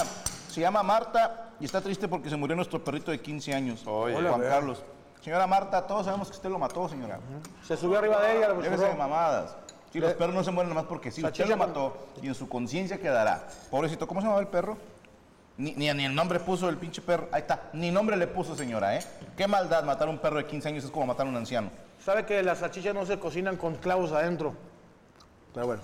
Se 0.48 0.60
llama 0.60 0.82
Marta 0.82 1.52
y 1.60 1.64
está 1.64 1.80
triste 1.80 2.08
porque 2.08 2.28
se 2.28 2.36
murió 2.36 2.56
nuestro 2.56 2.82
perrito 2.82 3.10
de 3.10 3.20
15 3.20 3.54
años. 3.54 3.86
Oye. 3.86 4.14
Juan 4.14 4.26
Hola, 4.34 4.48
Carlos. 4.48 4.82
Señora 5.22 5.46
Marta, 5.46 5.86
todos 5.86 6.06
sabemos 6.06 6.28
que 6.28 6.36
usted 6.36 6.50
lo 6.50 6.58
mató, 6.58 6.88
señora. 6.88 7.18
Se 7.62 7.76
subió 7.76 7.98
arriba 7.98 8.20
de 8.22 8.38
ella, 8.38 8.48
la 8.48 8.76
de 8.76 8.94
mamadas. 8.94 9.56
Si 9.92 10.00
los 10.00 10.12
perros 10.14 10.34
no 10.34 10.44
se 10.44 10.50
mueren 10.50 10.68
nomás 10.68 10.84
porque 10.86 11.10
sí, 11.10 11.24
usted 11.24 11.48
con- 11.48 11.58
mató 11.58 11.96
y 12.22 12.26
en 12.28 12.34
su 12.34 12.48
conciencia 12.48 12.98
quedará. 12.98 13.46
Pobrecito, 13.70 14.06
¿cómo 14.06 14.20
se 14.20 14.26
llamaba 14.26 14.40
el 14.42 14.48
perro? 14.48 14.76
Ni, 15.58 15.72
ni, 15.72 15.90
ni 15.94 16.04
el 16.04 16.14
nombre 16.14 16.38
puso 16.38 16.68
el 16.68 16.76
pinche 16.76 17.00
perro. 17.00 17.28
Ahí 17.32 17.40
está, 17.42 17.70
ni 17.72 17.90
nombre 17.90 18.16
le 18.16 18.26
puso, 18.26 18.54
señora, 18.54 18.94
¿eh? 18.96 19.02
Qué 19.36 19.46
maldad 19.46 19.84
matar 19.84 20.08
a 20.08 20.10
un 20.10 20.18
perro 20.18 20.36
de 20.36 20.44
15 20.46 20.68
años 20.68 20.84
es 20.84 20.90
como 20.90 21.06
matar 21.06 21.26
a 21.26 21.30
un 21.30 21.36
anciano. 21.36 21.70
Sabe 22.04 22.26
que 22.26 22.42
las 22.42 22.58
salchichas 22.58 22.94
no 22.94 23.06
se 23.06 23.18
cocinan 23.18 23.56
con 23.56 23.76
clavos 23.76 24.12
adentro. 24.12 24.54
Pero 25.54 25.66
bueno. 25.66 25.82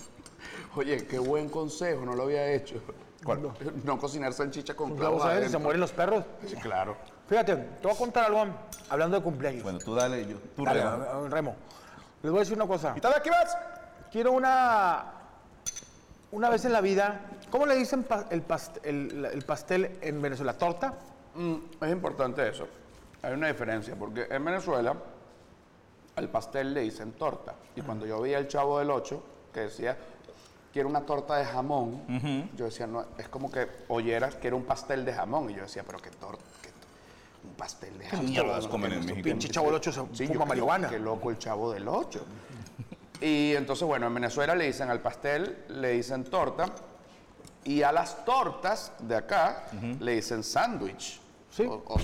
Oye, 0.77 1.07
qué 1.07 1.19
buen 1.19 1.49
consejo, 1.49 2.05
no 2.05 2.15
lo 2.15 2.25
había 2.25 2.53
hecho. 2.53 2.83
¿Cuál? 3.25 3.41
No 3.85 3.99
cocinar 3.99 4.33
salchicha 4.35 4.75
con 4.75 4.97
clavos 4.97 5.21
clavos 5.21 5.25
adentro, 5.25 5.51
se 5.53 5.59
mueren 5.59 5.81
los 5.81 5.93
perros. 5.93 6.25
Sí, 6.47 6.57
claro. 6.57 6.97
Fíjate, 7.29 7.55
te 7.57 7.83
voy 7.87 7.93
a 7.93 7.99
contar 7.99 8.25
algo 8.27 8.45
hablando 8.91 9.17
de 9.17 9.23
cumpleaños. 9.23 9.63
Bueno, 9.63 9.79
tú 9.79 9.95
dale, 9.95 10.27
yo. 10.27 10.37
Tú 10.57 10.65
Dale, 10.65 10.83
a- 10.83 11.29
Remo. 11.31 11.55
Les 12.23 12.31
voy 12.31 12.41
a 12.41 12.43
decir 12.43 12.57
una 12.57 12.67
cosa. 12.67 12.93
¿Y 12.97 13.01
tal 13.01 13.15
aquí 13.15 13.31
vas? 13.31 13.57
Quiero 14.13 14.33
una. 14.33 15.05
Una 16.33 16.49
vez 16.49 16.65
en 16.65 16.73
la 16.73 16.81
vida. 16.81 17.21
¿Cómo 17.51 17.67
le 17.67 17.75
dicen 17.77 18.05
pa- 18.05 18.27
el, 18.31 18.47
past- 18.47 18.79
el- 18.85 19.25
el 19.27 19.43
pastel 19.43 19.99
en 20.01 20.23
Venezuela? 20.23 20.55
¿Torta? 20.57 20.95
Mm, 21.35 21.55
es 21.83 21.91
importante 21.93 22.49
eso. 22.49 22.67
Hay 23.23 23.33
una 23.35 23.49
diferencia, 23.49 23.95
porque 23.97 24.27
en 24.31 24.45
Venezuela 24.45 24.95
al 26.17 26.29
pastel 26.31 26.73
le 26.75 26.81
dicen 26.83 27.13
torta. 27.13 27.55
Y 27.77 27.83
cuando 27.83 28.07
yo 28.07 28.21
veía 28.21 28.39
el 28.39 28.49
chavo 28.49 28.79
del 28.79 28.91
8, 28.91 29.23
que 29.53 29.61
decía, 29.61 29.97
quiero 30.73 30.89
una 30.89 31.03
torta 31.03 31.37
de 31.37 31.45
jamón, 31.45 32.51
yo 32.57 32.65
decía, 32.67 32.87
no, 32.87 33.05
es 33.19 33.29
como 33.29 33.51
que 33.51 33.69
oyeras 33.89 34.35
que 34.37 34.49
era 34.49 34.57
un 34.57 34.65
pastel 34.65 35.05
de 35.05 35.13
jamón. 35.13 35.51
Y 35.51 35.55
yo 35.55 35.63
decía, 35.63 35.85
pero 35.87 35.99
qué 35.99 36.11
torta, 36.11 36.43
qué 36.63 36.69
to- 36.69 37.49
un 37.49 37.55
pastel 37.55 37.97
de 37.99 38.07
jamón. 38.07 38.27
mierdas 38.27 38.67
comen 38.67 38.93
en 38.93 39.01
México? 39.07 39.23
Pinche 39.23 39.49
chavo 39.49 39.67
del 39.67 39.77
8 39.77 39.93
se 39.93 40.17
Sí, 40.17 40.27
fuma 40.27 40.47
marihuana. 40.47 40.89
Qué 40.89 40.99
loco 40.99 41.31
el 41.31 41.39
chavo 41.39 41.73
del 41.73 41.87
8. 41.89 42.25
Y 43.23 43.55
entonces, 43.55 43.87
bueno, 43.87 44.09
en 44.09 44.15
Venezuela 44.15 44.55
le 44.55 44.67
dicen 44.67 44.91
al 44.91 45.01
pastel, 45.01 45.65
le 45.69 45.91
dicen 45.93 46.25
torta. 46.25 46.67
Y 47.65 47.83
a 47.83 47.93
las 47.93 48.25
tortas 48.25 48.93
de 48.99 49.17
acá 49.17 49.67
le 50.01 50.17
dicen 50.17 50.43
sándwich. 50.43 51.21
Sí. 51.51 51.65
O- 51.69 51.97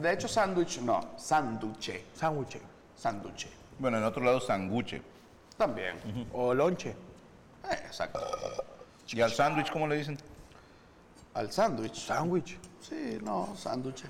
de 0.00 0.12
hecho, 0.12 0.28
sándwich 0.28 0.80
no, 0.80 1.12
sánduche. 1.16 2.04
Sándwich. 2.14 2.58
Sánduche. 2.96 3.48
Bueno, 3.78 3.96
en 3.98 4.04
otro 4.04 4.22
lado, 4.22 4.40
sanguche. 4.40 5.00
También. 5.56 6.28
O 6.32 6.52
lonche. 6.52 6.90
Eh, 7.70 7.74
exacto. 7.86 8.20
¿Y 9.08 9.20
al 9.22 9.32
sándwich 9.32 9.70
cómo 9.72 9.86
le 9.86 9.96
dicen? 9.96 10.18
Al 11.34 11.50
sándwich. 11.50 11.94
Sándwich. 12.06 12.58
Sí, 12.82 13.18
no, 13.22 13.54
sánduche. 13.56 14.06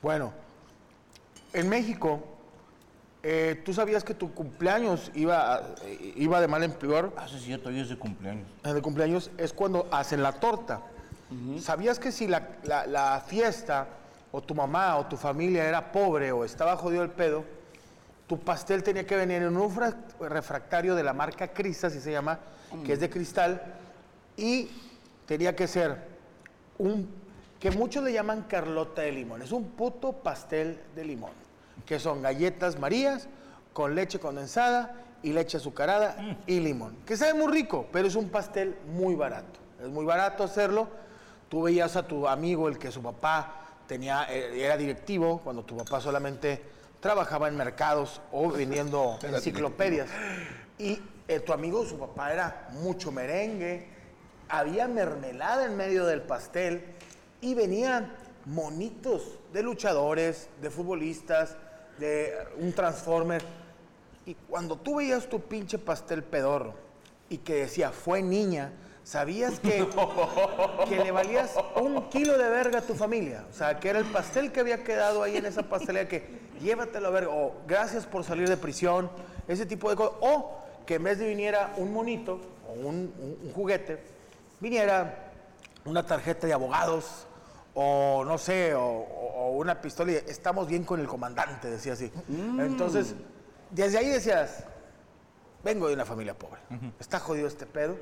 Bueno, 0.00 0.32
en 1.52 1.68
México, 1.68 2.22
eh, 3.24 3.60
¿tú 3.64 3.72
sabías 3.72 4.04
que 4.04 4.14
tu 4.14 4.32
cumpleaños 4.34 5.10
iba, 5.14 5.54
a- 5.56 5.60
eh, 5.84 6.12
iba 6.16 6.40
de 6.40 6.46
mal 6.46 6.62
en 6.62 6.72
peor? 6.72 7.12
Ah, 7.16 7.26
sí, 7.28 7.38
cierto, 7.40 7.70
hoy 7.70 7.80
es 7.80 7.88
de 7.88 7.96
cumpleaños. 7.98 8.46
El 8.62 8.74
de 8.74 8.82
cumpleaños 8.82 9.30
es 9.38 9.52
cuando 9.52 9.88
hacen 9.90 10.22
la 10.22 10.32
torta. 10.32 10.82
¿Sabías 11.58 11.98
que 11.98 12.12
si 12.12 12.28
la, 12.28 12.48
la- 12.64 12.86
la 12.86 13.20
fiesta 13.26 13.88
o 14.30 14.40
tu 14.42 14.54
mamá 14.54 14.96
o 14.98 15.06
tu 15.06 15.16
familia 15.16 15.64
era 15.66 15.90
pobre 15.90 16.30
o 16.30 16.44
estaba 16.44 16.76
jodido 16.76 17.02
el 17.02 17.10
pedo, 17.10 17.44
tu 18.28 18.38
pastel 18.38 18.82
tenía 18.82 19.04
que 19.06 19.16
venir 19.16 19.42
en 19.42 19.56
un 19.56 19.70
fra- 19.70 19.96
refractario 20.20 20.94
de 20.94 21.02
la 21.02 21.12
marca 21.12 21.48
Crista, 21.48 21.88
así 21.88 22.00
se 22.00 22.12
llama, 22.12 22.38
que 22.84 22.92
es 22.92 23.00
de 23.00 23.10
cristal, 23.10 23.60
y 24.36 24.68
tenía 25.26 25.54
que 25.56 25.66
ser 25.66 25.96
un, 26.78 27.08
que 27.60 27.70
muchos 27.70 28.02
le 28.04 28.12
llaman 28.12 28.42
Carlota 28.42 29.02
de 29.02 29.12
limón, 29.12 29.42
es 29.42 29.52
un 29.52 29.64
puto 29.70 30.12
pastel 30.12 30.80
de 30.94 31.04
limón, 31.04 31.30
que 31.86 31.98
son 31.98 32.22
galletas 32.22 32.78
marías 32.78 33.28
con 33.72 33.94
leche 33.94 34.18
condensada 34.18 35.04
y 35.22 35.32
leche 35.32 35.56
azucarada 35.56 36.16
y 36.46 36.60
limón, 36.60 36.96
que 37.06 37.16
sabe 37.16 37.34
muy 37.34 37.52
rico, 37.52 37.86
pero 37.92 38.06
es 38.06 38.14
un 38.14 38.28
pastel 38.28 38.76
muy 38.86 39.14
barato, 39.14 39.58
es 39.82 39.88
muy 39.88 40.04
barato 40.04 40.44
hacerlo, 40.44 40.88
tú 41.48 41.62
veías 41.62 41.96
a 41.96 42.06
tu 42.06 42.28
amigo, 42.28 42.68
el 42.68 42.78
que 42.78 42.92
su 42.92 43.02
papá 43.02 43.64
tenía, 43.86 44.26
eh, 44.30 44.64
era 44.64 44.76
directivo, 44.76 45.40
cuando 45.42 45.64
tu 45.64 45.76
papá 45.76 46.00
solamente 46.00 46.62
trabajaba 47.00 47.48
en 47.48 47.56
mercados 47.56 48.20
o 48.32 48.50
vendiendo 48.50 49.18
enciclopedias. 49.22 50.08
Y 50.78 51.00
eh, 51.28 51.40
tu 51.40 51.52
amigo, 51.52 51.84
su 51.84 51.98
papá, 51.98 52.32
era 52.32 52.68
mucho 52.72 53.12
merengue, 53.12 53.88
había 54.48 54.88
mermelada 54.88 55.66
en 55.66 55.76
medio 55.76 56.06
del 56.06 56.22
pastel 56.22 56.84
y 57.40 57.54
venían 57.54 58.12
monitos 58.46 59.38
de 59.52 59.62
luchadores, 59.62 60.48
de 60.60 60.70
futbolistas, 60.70 61.56
de 61.98 62.32
un 62.58 62.72
transformer. 62.72 63.42
Y 64.26 64.34
cuando 64.34 64.76
tú 64.76 64.96
veías 64.96 65.28
tu 65.28 65.40
pinche 65.40 65.78
pastel 65.78 66.22
pedorro 66.24 66.74
y 67.28 67.38
que 67.38 67.54
decía, 67.54 67.90
fue 67.90 68.22
niña, 68.22 68.72
sabías 69.02 69.60
que, 69.60 69.86
que 70.88 70.96
le 71.04 71.10
valías 71.10 71.54
un 71.76 72.08
kilo 72.08 72.38
de 72.38 72.48
verga 72.48 72.78
a 72.78 72.82
tu 72.82 72.94
familia. 72.94 73.44
O 73.50 73.52
sea, 73.52 73.78
que 73.78 73.90
era 73.90 73.98
el 73.98 74.06
pastel 74.06 74.50
que 74.50 74.60
había 74.60 74.82
quedado 74.82 75.22
ahí 75.22 75.36
en 75.36 75.46
esa 75.46 75.62
pastelería 75.62 76.08
que 76.08 76.26
llévatelo 76.60 77.08
a 77.08 77.10
verga. 77.10 77.30
O 77.32 77.54
gracias 77.66 78.06
por 78.06 78.24
salir 78.24 78.48
de 78.48 78.56
prisión, 78.56 79.10
ese 79.46 79.66
tipo 79.66 79.90
de 79.90 79.96
cosas. 79.96 80.14
O 80.22 80.58
que 80.86 80.94
en 80.94 81.04
vez 81.04 81.18
de 81.18 81.28
viniera 81.28 81.72
un 81.76 81.92
monito 81.92 82.40
o 82.68 82.72
un, 82.72 82.86
un- 83.18 83.38
un 83.44 83.52
juguete, 83.54 84.02
viniera 84.60 85.32
una 85.84 86.04
tarjeta 86.06 86.46
de 86.46 86.52
abogados 86.54 87.26
o 87.74 88.24
no 88.24 88.38
sé, 88.38 88.74
o, 88.74 89.50
una 89.54 89.80
pistola 89.80 90.12
y 90.12 90.14
estamos 90.16 90.66
bien 90.66 90.84
con 90.84 91.00
el 91.00 91.06
comandante, 91.06 91.70
decía 91.70 91.92
así. 91.92 92.10
Entonces, 92.28 93.14
desde 93.70 93.98
ahí 93.98 94.08
decías, 94.08 94.64
vengo 95.62 95.88
de 95.88 95.94
una 95.94 96.04
familia 96.04 96.34
pobre, 96.34 96.60
está 96.98 97.20
jodido 97.20 97.46
este 97.46 97.66
pedo. 97.66 97.96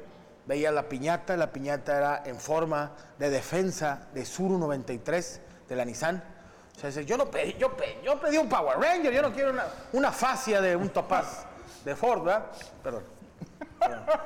Veía 0.45 0.73
la 0.73 0.89
piñata, 0.89 1.37
la 1.37 1.53
piñata 1.53 1.97
era 1.97 2.23
en 2.27 2.37
forma 2.37 2.93
de 3.17 3.31
defensa 3.31 4.09
de 4.13 4.25
Suru 4.25 4.59
93 4.59 5.41
de 5.69 5.77
la 5.77 5.85
Nissan. 5.85 6.23
O 6.77 6.81
sea, 6.81 6.89
dice, 6.89 7.05
yo 7.05 7.17
no 7.17 7.31
pedí, 7.31 7.55
yo 7.59 7.77
pedí, 7.77 7.95
yo 8.03 8.19
pedí 8.21 8.39
un 8.39 8.49
Power 8.49 8.77
Ranger, 8.79 9.13
yo 9.13 9.23
no 9.23 9.33
quiero 9.33 9.51
una, 9.51 9.67
una 9.93 10.11
fascia 10.11 10.61
de 10.61 10.75
un 10.75 10.89
Topaz 10.89 11.47
de 11.85 11.95
Ford, 11.95 12.25
¿verdad? 12.25 12.47
Perdón. 12.83 13.05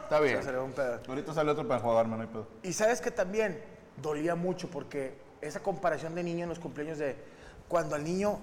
Está 0.03 0.21
bien. 0.21 0.37
O 0.37 0.39
sea, 0.39 0.43
sería 0.43 0.61
un 0.61 0.73
pedo. 0.73 1.01
Ahorita 1.07 1.35
sale 1.35 1.51
otro 1.51 1.67
para 1.67 1.81
enjuagarme, 1.81 2.17
no 2.17 2.23
hay 2.23 2.29
pedo. 2.29 2.47
Y 2.63 2.73
sabes 2.73 3.01
que 3.01 3.11
también 3.11 3.63
dolía 4.01 4.35
mucho 4.35 4.69
porque 4.69 5.26
esa 5.41 5.61
comparación 5.61 6.15
de 6.15 6.23
niño 6.23 6.45
en 6.45 6.49
los 6.49 6.59
cumpleaños 6.59 6.99
de 6.99 7.17
cuando 7.69 7.95
al 7.97 8.05
niño, 8.05 8.39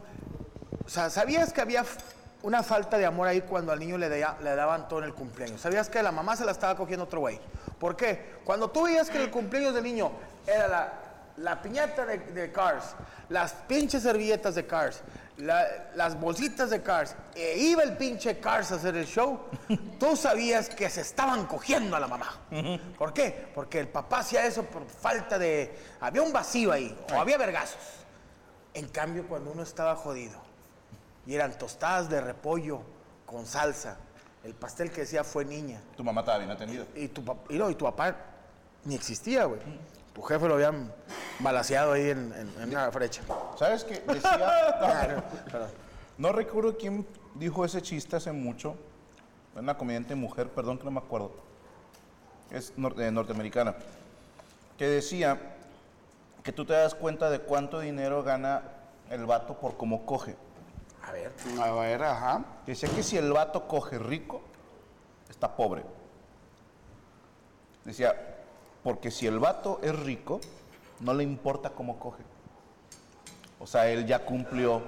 o 0.86 0.90
sea, 0.90 1.10
¿sabías 1.10 1.54
que 1.54 1.62
había 1.62 1.86
una 2.42 2.62
falta 2.64 2.98
de 2.98 3.06
amor 3.06 3.28
ahí 3.28 3.42
cuando 3.42 3.72
al 3.72 3.80
niño 3.80 3.98
le, 3.98 4.10
le 4.10 4.56
daban 4.56 4.88
todo 4.88 5.00
en 5.00 5.06
el 5.06 5.14
cumpleaños? 5.14 5.62
¿Sabías 5.62 5.90
que 5.90 6.04
la 6.04 6.12
mamá 6.12 6.36
se 6.36 6.46
la 6.46 6.52
estaba 6.52 6.76
cogiendo 6.76 7.06
otro 7.06 7.22
güey? 7.22 7.40
¿Por 7.80 7.96
qué? 7.96 8.36
Cuando 8.44 8.70
tú 8.70 8.84
veías 8.84 9.10
que 9.10 9.22
el 9.22 9.32
cumpleaños 9.32 9.74
del 9.74 9.84
niño 9.84 10.12
era 10.46 10.68
la, 10.68 11.03
la 11.38 11.62
piñata 11.62 12.06
de, 12.06 12.18
de 12.20 12.52
Cars, 12.52 12.96
las 13.30 13.54
pinches 13.54 14.04
servilletas 14.04 14.56
de 14.56 14.66
Cars, 14.68 15.02
la- 15.38 15.92
las 15.96 16.20
bolsitas 16.20 16.70
de 16.70 16.82
Cars, 16.84 17.16
e 17.34 17.58
iba 17.58 17.82
el 17.84 17.98
pinche 17.98 18.40
Cars 18.40 18.72
a 18.72 18.76
hacer 18.76 18.96
el 18.96 19.06
show, 19.08 19.40
tú 20.00 20.16
sabías 20.16 20.70
que 20.70 20.90
se 20.90 21.02
estaban 21.02 21.46
cogiendo 21.48 21.96
a 21.96 22.00
la 22.00 22.08
mamá. 22.08 22.40
¿Por 22.98 23.14
qué? 23.14 23.48
Porque 23.56 23.80
el 23.80 23.88
papá 23.88 24.20
hacía 24.20 24.46
eso 24.46 24.64
por 24.64 24.86
falta 24.88 25.40
de... 25.40 25.76
Había 26.02 26.22
un 26.22 26.32
vacío 26.32 26.72
ahí, 26.72 26.96
o 27.14 27.20
había 27.20 27.38
vergazos. 27.38 27.80
En 28.76 28.88
cambio, 28.90 29.28
cuando 29.28 29.52
uno 29.52 29.64
estaba 29.64 29.96
jodido, 29.96 30.40
y 31.26 31.34
eran 31.36 31.58
tostadas 31.58 32.10
de 32.10 32.22
repollo 32.22 32.82
con 33.26 33.46
salsa, 33.48 33.98
el 34.44 34.54
pastel 34.54 34.92
que 34.92 35.02
decía 35.02 35.24
fue 35.24 35.46
niña, 35.46 35.80
Tu 35.96 36.04
mamá 36.04 36.22
estaba 36.22 36.38
bien 36.40 36.52
atendida. 36.52 36.86
y 36.96 37.08
tu, 37.08 37.24
pap- 37.24 37.46
y 37.50 37.58
no, 37.58 37.70
y 37.70 37.76
tu 37.76 37.86
papá 37.86 38.16
ni 38.84 38.94
existía, 38.96 39.46
güey. 39.46 39.62
Tu 40.14 40.22
jefe 40.22 40.48
lo 40.48 40.54
habían 40.56 40.94
balaseado 41.40 41.94
ahí 41.94 42.10
en, 42.12 42.32
en- 42.34 42.62
en 42.62 42.70
una 42.70 42.92
frecha. 42.92 43.22
¿Sabes 43.58 43.84
qué? 43.84 44.04
Ah, 44.08 44.14
Decía. 44.14 45.16
no, 45.16 45.52
perdón. 45.52 45.70
No 46.18 46.32
recuerdo 46.32 46.78
quién 46.78 47.08
dijo 47.36 47.66
ese 47.66 47.82
chiste 47.82 48.16
hace 48.16 48.32
mucho. 48.32 48.76
Una 49.56 49.78
comediante 49.78 50.16
mujer, 50.16 50.50
perdón 50.50 50.78
que 50.78 50.84
no 50.86 50.92
me 50.92 51.00
acuerdo. 51.00 51.32
Es 52.52 52.76
nor- 52.78 53.00
eh, 53.00 53.12
norteamericana. 53.12 53.76
Que 54.78 54.88
decía 54.88 55.40
que 56.44 56.52
tú 56.52 56.66
te 56.66 56.74
das 56.74 56.94
cuenta 56.94 57.30
de 57.30 57.40
cuánto 57.40 57.80
dinero 57.80 58.22
gana 58.24 58.62
el 59.10 59.26
vato 59.26 59.58
por 59.60 59.78
cómo 59.78 60.06
coge. 60.06 60.36
A 61.08 61.12
ver. 61.12 61.32
A 61.62 61.72
ver, 61.72 62.04
ajá. 62.04 62.46
Decía 62.68 62.90
que 62.90 63.02
si 63.04 63.18
el 63.18 63.32
vato 63.34 63.68
coge 63.68 63.98
rico, 63.98 64.42
está 65.30 65.56
pobre. 65.56 65.84
Decía, 67.84 68.33
porque 68.84 69.12
si 69.12 69.28
el 69.28 69.40
vato 69.40 69.80
es 69.84 69.98
rico, 69.98 70.42
no 71.00 71.14
le 71.14 71.24
importa 71.24 71.70
cómo 71.72 72.00
coge. 72.00 72.24
O 73.60 73.68
sea, 73.68 73.88
él 73.90 74.06
ya 74.06 74.26
cumplió 74.26 74.82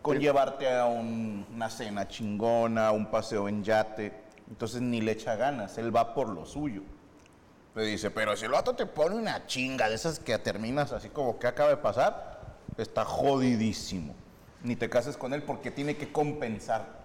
con 0.00 0.18
llevarte 0.18 0.68
a 0.72 0.86
un- 0.86 1.46
una 1.54 1.68
cena 1.70 2.08
chingona, 2.08 2.92
un 2.92 3.06
paseo 3.10 3.48
en 3.48 3.62
yate. 3.64 4.12
Entonces 4.48 4.80
ni 4.80 5.00
le 5.00 5.12
echa 5.12 5.36
ganas, 5.36 5.78
él 5.78 5.94
va 5.94 6.14
por 6.14 6.28
lo 6.28 6.44
suyo. 6.46 6.82
Le 7.74 7.84
dice, 7.84 8.10
pero 8.10 8.36
si 8.36 8.44
el 8.44 8.50
vato 8.52 8.74
te 8.74 8.84
pone 8.86 9.16
una 9.16 9.46
chinga 9.46 9.88
de 9.88 9.94
esas 9.94 10.18
que 10.18 10.36
terminas 10.38 10.92
así 10.92 11.08
como 11.08 11.38
que 11.38 11.46
acaba 11.46 11.70
de 11.70 11.78
pasar, 11.78 12.40
está 12.76 13.04
jodidísimo. 13.04 14.14
Ni 14.62 14.76
te 14.76 14.88
cases 14.90 15.16
con 15.16 15.32
él 15.32 15.42
porque 15.42 15.70
tiene 15.70 15.96
que 15.96 16.12
compensar. 16.12 17.01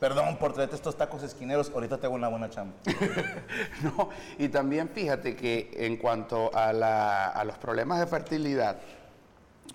Perdón 0.00 0.36
por 0.36 0.52
traerte 0.52 0.76
estos 0.76 0.96
tacos 0.96 1.22
esquineros, 1.24 1.70
ahorita 1.74 1.98
te 1.98 2.06
hago 2.06 2.14
una 2.14 2.28
buena 2.28 2.48
chamba. 2.50 2.74
No, 3.82 4.10
y 4.38 4.48
también 4.48 4.88
fíjate 4.88 5.34
que 5.34 5.70
en 5.74 5.96
cuanto 5.96 6.54
a, 6.54 6.72
la- 6.72 7.26
a 7.28 7.44
los 7.44 7.58
problemas 7.58 7.98
de 8.00 8.06
fertilidad, 8.06 8.76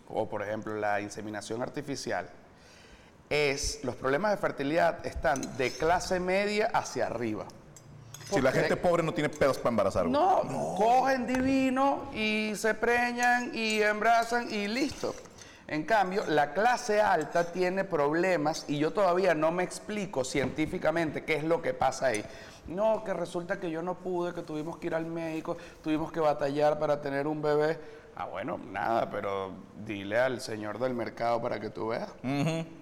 o 0.07 0.27
por 0.29 0.41
ejemplo 0.43 0.75
la 0.75 1.01
inseminación 1.01 1.61
artificial, 1.61 2.29
es 3.29 3.79
los 3.83 3.95
problemas 3.95 4.31
de 4.31 4.37
fertilidad 4.37 5.05
están 5.05 5.41
de 5.57 5.71
clase 5.71 6.19
media 6.19 6.69
hacia 6.73 7.07
arriba. 7.07 7.45
Si 8.31 8.41
la 8.41 8.51
gente 8.51 8.75
pobre 8.77 9.03
no 9.03 9.13
tiene 9.13 9.29
pedos 9.29 9.57
para 9.57 9.69
embarazar. 9.69 10.07
güey. 10.07 10.13
No, 10.13 10.75
cogen 10.77 11.27
divino 11.27 12.09
y 12.13 12.53
se 12.55 12.73
preñan 12.73 13.51
y 13.53 13.81
embrazan 13.81 14.51
y 14.53 14.67
listo. 14.67 15.13
En 15.67 15.83
cambio, 15.83 16.25
la 16.27 16.53
clase 16.53 17.01
alta 17.01 17.45
tiene 17.51 17.83
problemas 17.85 18.65
y 18.67 18.77
yo 18.77 18.91
todavía 18.91 19.33
no 19.33 19.51
me 19.51 19.63
explico 19.63 20.23
científicamente 20.23 21.23
qué 21.23 21.35
es 21.35 21.43
lo 21.43 21.61
que 21.61 21.73
pasa 21.73 22.07
ahí. 22.07 22.23
No, 22.67 23.03
que 23.03 23.13
resulta 23.13 23.59
que 23.59 23.71
yo 23.71 23.81
no 23.81 23.95
pude, 23.95 24.33
que 24.33 24.41
tuvimos 24.41 24.77
que 24.77 24.87
ir 24.87 24.95
al 24.95 25.05
médico, 25.05 25.57
tuvimos 25.81 26.11
que 26.11 26.19
batallar 26.19 26.79
para 26.79 27.01
tener 27.01 27.27
un 27.27 27.41
bebé. 27.41 27.79
Ah, 28.15 28.25
bueno, 28.25 28.59
nada, 28.71 29.09
pero 29.09 29.51
dile 29.85 30.19
al 30.19 30.39
señor 30.39 30.79
del 30.79 30.93
mercado 30.93 31.41
para 31.41 31.59
que 31.59 31.69
tú 31.69 31.87
veas 31.87 32.09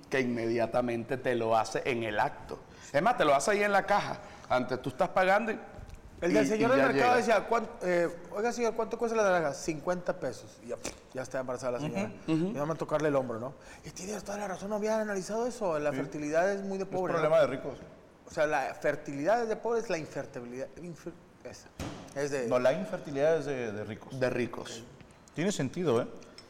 que 0.09 0.19
inmediatamente 0.19 1.17
te 1.17 1.35
lo 1.35 1.57
hace 1.57 1.81
en 1.85 2.03
el 2.03 2.19
acto. 2.19 2.59
Es 2.91 3.01
más, 3.01 3.17
te 3.17 3.23
lo 3.23 3.33
hace 3.33 3.51
ahí 3.51 3.63
en 3.63 3.71
la 3.71 3.85
caja. 3.85 4.17
Antes 4.49 4.81
tú 4.81 4.89
estás 4.89 5.09
pagando 5.09 5.53
y. 5.53 5.59
El 6.21 6.33
del 6.33 6.45
y- 6.45 6.49
señor 6.49 6.71
y 6.71 6.75
del 6.75 6.87
mercado 6.87 6.95
llega. 7.13 7.15
decía, 7.17 7.47
"¿Cuán- 7.47 7.67
eh, 7.81 8.07
oiga 8.31 8.53
señor, 8.53 8.75
¿cuánto 8.75 8.97
cuesta 8.97 9.17
la 9.17 9.23
naranja? 9.23 9.53
50 9.53 10.19
pesos. 10.19 10.59
Y 10.63 10.67
ya, 10.67 10.77
ya 11.13 11.21
está 11.23 11.39
embarazada 11.39 11.73
la 11.73 11.79
señora. 11.79 12.11
Y 12.27 12.53
vamos 12.53 12.75
a 12.75 12.77
tocarle 12.77 13.07
el 13.09 13.15
hombro, 13.15 13.39
¿no? 13.39 13.53
Y 13.83 13.89
tienes 13.89 14.23
toda 14.23 14.37
la 14.37 14.47
razón, 14.47 14.69
no 14.69 14.75
había 14.75 15.01
analizado 15.01 15.47
eso. 15.47 15.77
La 15.79 15.91
fertilidad 15.91 16.51
es 16.51 16.61
muy 16.61 16.77
de 16.77 16.83
Es 16.83 16.89
pobre. 16.89 17.13
problema 17.13 17.37
¿no? 17.37 17.41
de 17.41 17.47
ricos. 17.47 17.77
O 18.27 18.31
sea, 18.33 18.45
la 18.47 18.73
fertilidad 18.75 19.41
es 19.43 19.49
de 19.49 19.55
pobres, 19.55 19.89
la 19.89 19.97
infertilidad. 19.97 20.67
infer- 20.77 21.11
esa. 21.43 21.67
Es 22.15 22.29
de. 22.31 22.47
No, 22.47 22.59
la 22.59 22.71
infertilidad 22.73 23.37
es 23.37 23.45
de, 23.45 23.71
de 23.71 23.83
ricos. 23.83 24.19
De 24.19 24.29
ricos. 24.29 24.83
Tiene 25.33 25.51
sentido, 25.51 26.01
¿eh? 26.01 26.07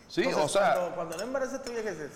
Sí, 0.10 0.24
Entonces, 0.24 0.44
o 0.46 0.50
sea. 0.50 0.74
Cuando, 0.76 0.96
cuando 0.96 1.18
no 1.18 1.24
embaraza 1.24 1.64
tu 1.64 1.72
vieja, 1.72 1.92
dices. 1.92 2.12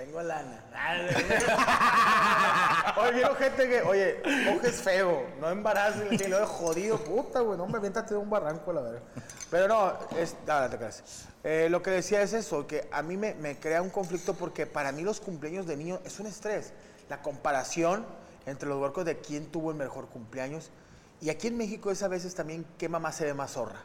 Tengo 0.00 0.22
lana. 0.22 0.64
oye, 2.96 3.12
vieron 3.16 3.36
gente 3.36 3.68
que, 3.68 3.82
oye, 3.82 4.22
coges 4.50 4.80
feo, 4.80 5.26
no 5.38 5.50
embaraces, 5.50 6.18
y 6.18 6.26
lo 6.26 6.40
de 6.40 6.46
jodido, 6.46 6.96
puta, 7.04 7.40
güey, 7.40 7.58
no 7.58 7.66
me 7.66 7.76
aviéntate 7.76 8.14
de 8.14 8.20
un 8.20 8.30
barranco, 8.30 8.72
la 8.72 8.80
verdad. 8.80 9.02
Pero 9.50 9.68
no, 9.68 9.92
es, 10.16 10.36
nada, 10.46 10.70
te 10.70 10.78
creas. 10.78 11.26
Eh, 11.44 11.68
lo 11.70 11.82
que 11.82 11.90
decía 11.90 12.22
es 12.22 12.32
eso, 12.32 12.66
que 12.66 12.88
a 12.90 13.02
mí 13.02 13.18
me, 13.18 13.34
me 13.34 13.58
crea 13.58 13.82
un 13.82 13.90
conflicto 13.90 14.32
porque 14.32 14.66
para 14.66 14.90
mí 14.90 15.02
los 15.02 15.20
cumpleaños 15.20 15.66
de 15.66 15.76
niños 15.76 16.00
es 16.06 16.18
un 16.18 16.26
estrés. 16.26 16.72
La 17.10 17.20
comparación 17.20 18.06
entre 18.46 18.70
los 18.70 18.80
huercos 18.80 19.04
de 19.04 19.18
quién 19.18 19.52
tuvo 19.52 19.70
el 19.70 19.76
mejor 19.76 20.08
cumpleaños. 20.08 20.70
Y 21.20 21.28
aquí 21.28 21.48
en 21.48 21.58
México 21.58 21.90
es 21.90 22.02
a 22.02 22.08
veces 22.08 22.34
también 22.34 22.64
qué 22.78 22.88
mamá 22.88 23.12
se 23.12 23.26
ve 23.26 23.34
más 23.34 23.50
zorra. 23.50 23.82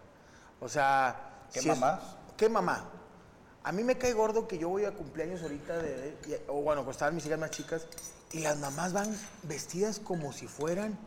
O 0.61 0.69
sea... 0.69 1.43
¿Qué 1.51 1.59
si 1.59 1.69
es- 1.69 1.77
mamás? 1.77 1.99
¿Qué 2.37 2.47
mamá? 2.47 2.85
A 3.65 3.71
mí 3.71 3.83
me 3.83 3.97
cae 3.97 4.13
gordo 4.13 4.47
que 4.47 4.57
yo 4.59 4.69
voy 4.69 4.85
a 4.85 4.91
cumpleaños 4.91 5.41
ahorita, 5.41 5.77
de, 5.79 6.15
y- 6.27 6.33
o 6.47 6.61
bueno, 6.61 6.81
cuando 6.81 6.91
estaban 6.91 7.15
mis 7.15 7.25
hijas 7.25 7.39
más 7.39 7.49
chicas, 7.51 7.87
y 8.31 8.39
las 8.39 8.57
mamás 8.59 8.93
van 8.93 9.15
vestidas 9.43 9.99
como 9.99 10.31
si 10.31 10.45
fueran 10.47 10.97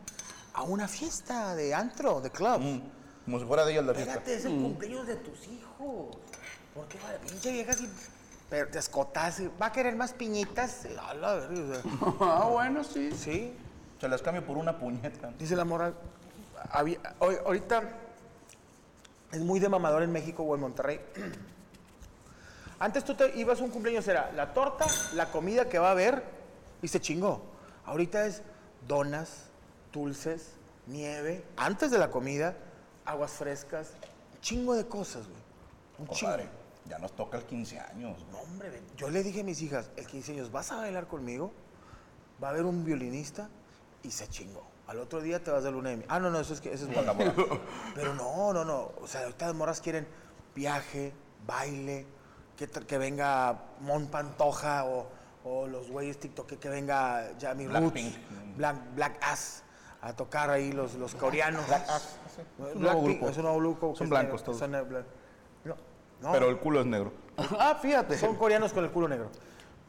a 0.53 0.63
una 0.63 0.87
fiesta 0.87 1.55
de 1.55 1.73
antro, 1.73 2.19
de 2.21 2.29
club. 2.31 2.59
Mm, 2.59 2.81
Como 3.25 3.39
si 3.39 3.45
fuera 3.45 3.63
de 3.65 3.71
ellas 3.73 3.85
la 3.85 3.93
fiesta. 3.93 4.13
Espérate, 4.13 4.33
es 4.35 4.45
el 4.45 4.61
cumpleaños 4.61 5.07
de 5.07 5.15
tus 5.17 5.47
hijos. 5.47 6.17
¿Por 6.73 6.87
qué 6.87 6.97
va 6.99 7.17
pinche 7.25 7.51
vieja 7.51 7.71
así? 7.71 7.87
Pero 8.49 8.67
te 8.69 8.79
escotas, 8.79 9.41
va 9.61 9.67
a 9.67 9.71
querer 9.71 9.95
más 9.95 10.13
piñitas. 10.13 10.85
A 11.07 11.13
la 11.13 11.35
verga, 11.35 11.53
o 11.61 11.73
sea, 11.73 11.81
Ah, 12.21 12.49
bueno, 12.51 12.83
sí. 12.83 13.11
Sí, 13.11 13.53
Se 14.01 14.07
las 14.09 14.21
cambio 14.21 14.43
por 14.45 14.57
una 14.57 14.77
puñeta. 14.79 15.31
dice 15.37 15.55
la 15.55 15.63
moral. 15.65 15.93
había- 16.71 16.99
hoy- 17.19 17.37
ahorita 17.45 17.83
es 19.31 19.39
muy 19.41 19.59
de 19.59 19.69
mamador 19.69 20.01
en 20.03 20.11
México 20.11 20.43
o 20.43 20.55
en 20.55 20.61
Monterrey. 20.61 20.99
Antes 22.79 23.03
tú 23.03 23.13
te 23.13 23.37
ibas 23.37 23.59
a 23.59 23.63
un 23.63 23.71
cumpleaños, 23.71 24.07
era 24.07 24.31
la 24.31 24.53
torta, 24.53 24.85
la 25.13 25.31
comida 25.31 25.67
que 25.67 25.79
va 25.79 25.89
a 25.89 25.91
haber 25.91 26.23
y 26.81 26.87
se 26.87 27.01
chingó. 27.01 27.41
Ahorita 27.85 28.25
es 28.25 28.41
donas, 28.87 29.49
dulces, 29.91 30.53
nieve, 30.87 31.43
antes 31.57 31.91
de 31.91 31.97
la 31.97 32.09
comida, 32.09 32.55
aguas 33.05 33.31
frescas, 33.31 33.91
chingo 34.41 34.75
de 34.75 34.87
cosas, 34.87 35.27
güey. 35.27 35.41
Un 35.97 36.07
chingo. 36.07 36.31
Compadre, 36.31 36.49
ya 36.87 36.99
nos 36.99 37.11
toca 37.13 37.37
el 37.37 37.43
15 37.43 37.79
años. 37.79 38.25
No, 38.31 38.39
hombre, 38.39 38.69
ven. 38.69 38.83
yo 38.95 39.09
le 39.09 39.23
dije 39.23 39.41
a 39.41 39.43
mis 39.43 39.61
hijas, 39.61 39.89
el 39.97 40.07
15 40.07 40.31
años, 40.33 40.51
¿vas 40.51 40.71
a 40.71 40.77
bailar 40.77 41.07
conmigo? 41.07 41.51
Va 42.41 42.47
a 42.47 42.51
haber 42.51 42.63
un 42.63 42.85
violinista 42.85 43.49
y 44.03 44.11
se 44.11 44.27
chingó. 44.29 44.63
Al 44.87 44.99
otro 44.99 45.21
día 45.21 45.43
te 45.43 45.51
vas 45.51 45.63
de 45.63 45.71
luna 45.71 45.89
de 45.89 45.97
miel. 45.97 46.07
Ah, 46.09 46.19
no, 46.19 46.31
no, 46.31 46.39
eso 46.39 46.53
es 46.53 46.61
que 46.61 46.73
eso 46.73 46.87
es. 46.89 46.97
Pero 47.93 48.15
no, 48.15 48.53
no, 48.53 48.65
no. 48.65 48.91
O 49.01 49.07
sea, 49.07 49.21
ahorita 49.21 49.47
las 49.47 49.55
morras 49.55 49.81
quieren 49.81 50.07
viaje, 50.55 51.13
baile, 51.45 52.07
que, 52.67 52.97
venga 52.97 53.57
Mon 53.79 54.07
Pantoja 54.07 54.85
o, 54.85 55.07
o 55.45 55.67
los 55.67 55.89
güeyes 55.89 56.19
TikTok, 56.19 56.47
que, 56.47 56.57
que 56.57 56.69
venga 56.69 57.31
Jamie 57.39 57.67
Roots, 57.67 57.79
Blackpink. 57.79 58.15
Black, 58.57 58.75
Black 58.95 59.17
Ass, 59.21 59.63
a 60.01 60.13
tocar 60.13 60.49
ahí 60.49 60.71
los, 60.71 60.95
los 60.95 61.15
coreanos. 61.15 61.65
Black 61.67 61.89
Ass, 61.89 62.17
sí. 62.35 62.41
Es 62.69 62.75
un 62.75 62.81
nuevo 62.81 63.01
grupo. 63.01 63.29
Es 63.29 63.37
un 63.37 63.43
nuevo 63.43 63.59
grupo. 63.59 63.95
Son 63.95 64.09
blancos 64.09 64.43
todos. 64.43 64.59
son 64.59 64.71
No, 64.71 65.75
no. 66.21 66.31
Pero 66.31 66.49
el 66.49 66.57
culo 66.57 66.81
es 66.81 66.85
negro. 66.85 67.11
Ah, 67.57 67.77
fíjate. 67.81 68.17
Son 68.17 68.35
coreanos 68.35 68.73
con 68.73 68.83
el 68.83 68.91
culo 68.91 69.07
negro. 69.07 69.29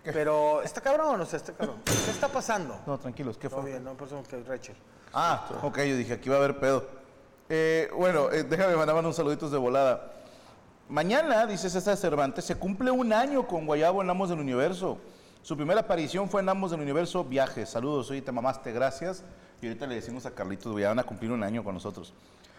Pero 0.05 0.63
está 0.63 0.81
cabrón, 0.81 1.21
o 1.21 1.27
sea, 1.27 1.39
está 1.39 1.53
cabrón. 1.53 1.77
¿Qué 1.85 2.11
está 2.11 2.29
pasando? 2.29 2.81
No, 2.87 2.99
tranquilos, 2.99 3.37
¿qué 3.37 3.51
fue? 3.51 3.65
bien, 3.65 3.85
no, 3.85 3.95
por 3.95 4.07
eso 4.07 4.23
que 4.23 4.43
Rachel. 4.43 4.77
Ah, 5.13 5.49
ok, 5.63 5.79
yo 5.79 5.97
dije, 5.97 6.15
aquí 6.15 6.29
va 6.31 6.37
a 6.37 6.39
haber 6.39 6.59
pedo. 6.59 6.87
Eh, 7.49 7.91
bueno, 7.95 8.31
eh, 8.31 8.45
déjame 8.45 8.77
mandar 8.77 8.97
unos 8.97 9.17
saluditos 9.17 9.51
de 9.51 9.59
volada. 9.59 10.20
Mañana, 10.91 11.47
dice 11.47 11.71
César 11.71 11.97
Cervantes, 11.97 12.45
se 12.45 12.57
cumple 12.57 12.91
un 12.91 13.13
año 13.13 13.47
con 13.47 13.65
Guayabo 13.65 14.03
en 14.03 14.11
Amos 14.11 14.29
del 14.29 14.41
Universo. 14.41 14.99
Su 15.41 15.57
primera 15.57 15.83
aparición 15.83 16.29
fue 16.29 16.41
en 16.41 16.49
Amos 16.49 16.73
del 16.73 16.81
Universo 16.81 17.23
Viajes. 17.23 17.69
Saludos, 17.69 18.11
oye, 18.11 18.23
te 18.23 18.33
mamaste, 18.33 18.73
gracias. 18.73 19.23
Y 19.63 19.69
ahorita 19.69 19.87
le 19.87 19.95
decimos 19.95 20.27
a 20.27 20.33
Carlitos, 20.33 20.77
ya 20.81 20.89
van 20.89 20.99
a 20.99 21.05
cumplir 21.05 21.31
un 21.31 21.45
año 21.45 21.63
con 21.63 21.75
nosotros. 21.75 22.13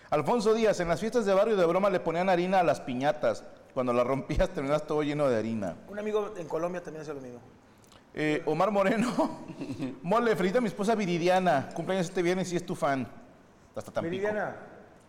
Alfonso 0.09 0.53
Díaz, 0.53 0.79
en 0.79 0.87
las 0.87 1.01
fiestas 1.01 1.25
de 1.25 1.33
barrio 1.33 1.57
de 1.57 1.65
broma 1.65 1.89
le 1.89 1.99
ponían 1.99 2.29
harina 2.29 2.61
a 2.61 2.63
las 2.63 2.79
piñatas. 2.79 3.43
Cuando 3.73 3.91
las 3.91 4.07
rompías 4.07 4.47
terminabas 4.47 4.87
todo 4.87 5.03
lleno 5.03 5.27
de 5.27 5.37
harina. 5.37 5.75
Un 5.89 5.99
amigo 5.99 6.33
en 6.37 6.47
Colombia 6.47 6.81
también 6.81 7.01
hace 7.01 7.13
lo 7.13 7.19
mismo. 7.19 7.41
Eh, 8.13 8.43
Omar 8.45 8.71
Moreno, 8.71 9.41
mole, 10.03 10.31
a 10.31 10.61
mi 10.61 10.67
esposa 10.67 10.95
Viridiana. 10.95 11.67
Cumpleaños 11.73 12.07
este 12.07 12.21
viernes 12.21 12.53
y 12.53 12.55
es 12.55 12.65
tu 12.65 12.75
fan. 12.75 13.05
Hasta 13.75 13.91
Tampico. 13.91 14.09
Viridiana, 14.09 14.55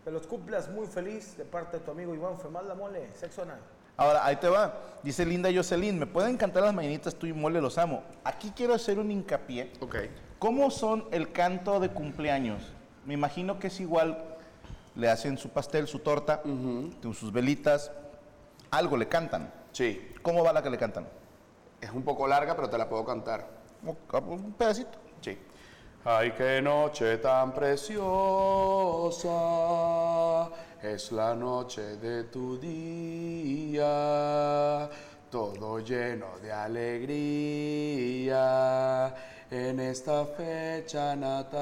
que 0.05 0.11
los 0.11 0.27
cumplas 0.27 0.69
muy 0.69 0.87
feliz 0.87 1.37
de 1.37 1.45
parte 1.45 1.79
de 1.79 1.85
tu 1.85 1.91
amigo 1.91 2.15
Iván 2.15 2.39
Femalda 2.39 2.75
Mole, 2.75 3.13
sexo 3.15 3.43
anal. 3.43 3.61
Ahora, 3.97 4.25
ahí 4.25 4.37
te 4.37 4.49
va. 4.49 4.75
Dice 5.03 5.25
Linda 5.25 5.51
Jocelyn, 5.55 5.99
me 5.99 6.07
pueden 6.07 6.37
cantar 6.37 6.63
las 6.63 6.75
mañanitas 6.75 7.15
tú 7.15 7.27
y 7.27 7.33
mole, 7.33 7.61
los 7.61 7.79
amo. 7.79 8.03
Aquí 8.25 8.53
quiero 8.55 8.75
hacer 8.75 8.99
un 8.99 9.11
hincapié. 9.11 9.73
Ok. 9.81 9.97
¿Cómo 10.39 10.71
son 10.71 11.07
el 11.13 11.31
canto 11.31 11.79
de 11.79 11.91
cumpleaños? 11.91 12.73
Me 13.05 13.15
imagino 13.15 13.59
que 13.59 13.69
es 13.69 13.81
igual. 13.81 14.37
Le 14.95 15.09
hacen 15.09 15.39
su 15.39 15.51
pastel, 15.51 15.87
su 15.87 16.01
torta, 16.01 16.43
con 16.43 17.15
sus 17.15 17.33
velitas. 17.33 17.93
Algo 18.71 18.97
le 18.97 19.09
cantan. 19.09 19.53
Sí. 19.73 20.15
¿Cómo 20.23 20.43
va 20.43 20.53
la 20.53 20.63
que 20.63 20.71
le 20.71 20.79
cantan? 20.79 21.07
Es 21.81 21.91
un 21.91 22.03
poco 22.03 22.27
larga, 22.27 22.57
pero 22.57 22.69
te 22.69 22.79
la 22.79 22.89
puedo 22.89 23.05
cantar. 23.05 23.47
Un 23.85 24.53
pedacito. 24.55 24.99
Ay, 26.05 26.33
qué 26.33 26.61
noche 26.61 27.19
tan 27.19 27.53
preciosa, 27.53 28.01
es 30.83 31.13
la 31.13 31.33
noche 31.33 31.97
de 31.99 32.25
tu 32.25 32.59
día, 32.59 33.81
todo 35.31 35.79
lleno 35.79 36.41
de 36.43 36.53
alegría 36.53 37.55
en 39.49 39.79
esta 39.79 40.27
fecha 40.27 41.15
natal. 41.15 41.57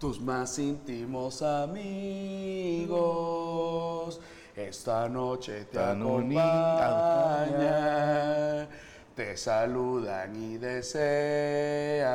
Tus 0.00 0.20
más 0.20 0.58
íntimos 0.58 1.40
amigos, 1.40 1.80
esta 4.56 5.08
noche 5.08 5.66
te 5.66 5.78
Tan 5.78 6.02
acompañan, 6.02 6.40
te 9.20 9.36
saludan 9.36 10.34
y 10.34 10.56
desean 10.56 12.06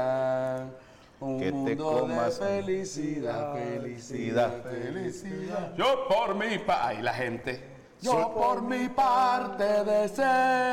un 1.19 1.37
Que 1.39 1.45
te 1.45 1.51
mundo 1.51 1.99
comas 2.01 2.39
de 2.39 2.45
felicidad, 2.63 3.53
felicidad, 3.53 4.63
felicidad. 4.63 5.75
Yo 5.77 6.07
por 6.07 6.33
mi 6.33 6.57
parte, 6.57 6.81
ay 6.83 7.03
la 7.03 7.13
gente. 7.13 7.61
Yo 8.01 8.33
por 8.33 8.63
mi 8.63 8.89
parte 8.89 9.83
deseo 9.83 10.65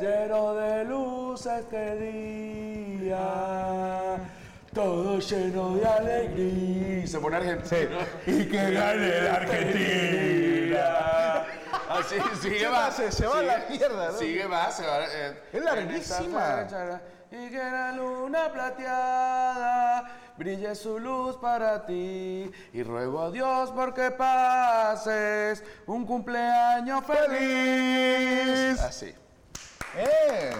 lleno 0.00 0.54
de 0.54 0.84
luz 0.86 1.44
este 1.44 1.96
día. 3.00 3.26
Todo 4.72 5.18
lleno 5.18 5.76
de 5.76 5.86
alegría. 5.86 7.06
Se 7.06 7.18
pone 7.18 7.36
argentino. 7.36 7.98
Y 8.26 8.46
que 8.46 8.70
gane 8.72 9.20
la 9.20 9.34
Argentina. 9.34 10.53
Así 11.98 12.16
sigue 12.42 12.66
va. 12.68 12.90
se- 12.90 13.12
se 13.12 13.26
va 13.26 13.38
a 13.38 13.42
la 13.42 13.64
mierda, 13.68 14.12
¿no? 14.12 14.18
Sigue 14.18 14.46
va, 14.46 14.70
se 14.70 14.86
va. 14.86 15.04
eh, 15.04 15.42
Es 15.52 15.62
larguísima. 15.64 16.60
en 16.60 16.64
esta 16.64 16.78
fecha, 16.80 17.00
Y 17.30 17.50
que 17.50 17.56
la 17.58 17.92
luna 17.92 18.52
plateada 18.52 20.18
brille 20.36 20.74
su 20.74 20.98
luz 21.00 21.36
para 21.38 21.84
ti. 21.84 22.50
Y 22.72 22.82
ruego 22.82 23.22
a 23.22 23.30
Dios 23.30 23.70
porque 23.74 24.10
pases 24.12 25.62
un 25.86 26.06
cumpleaños 26.06 27.04
feliz. 27.04 28.80
Así. 28.80 29.14
¡Eh! 29.96 30.52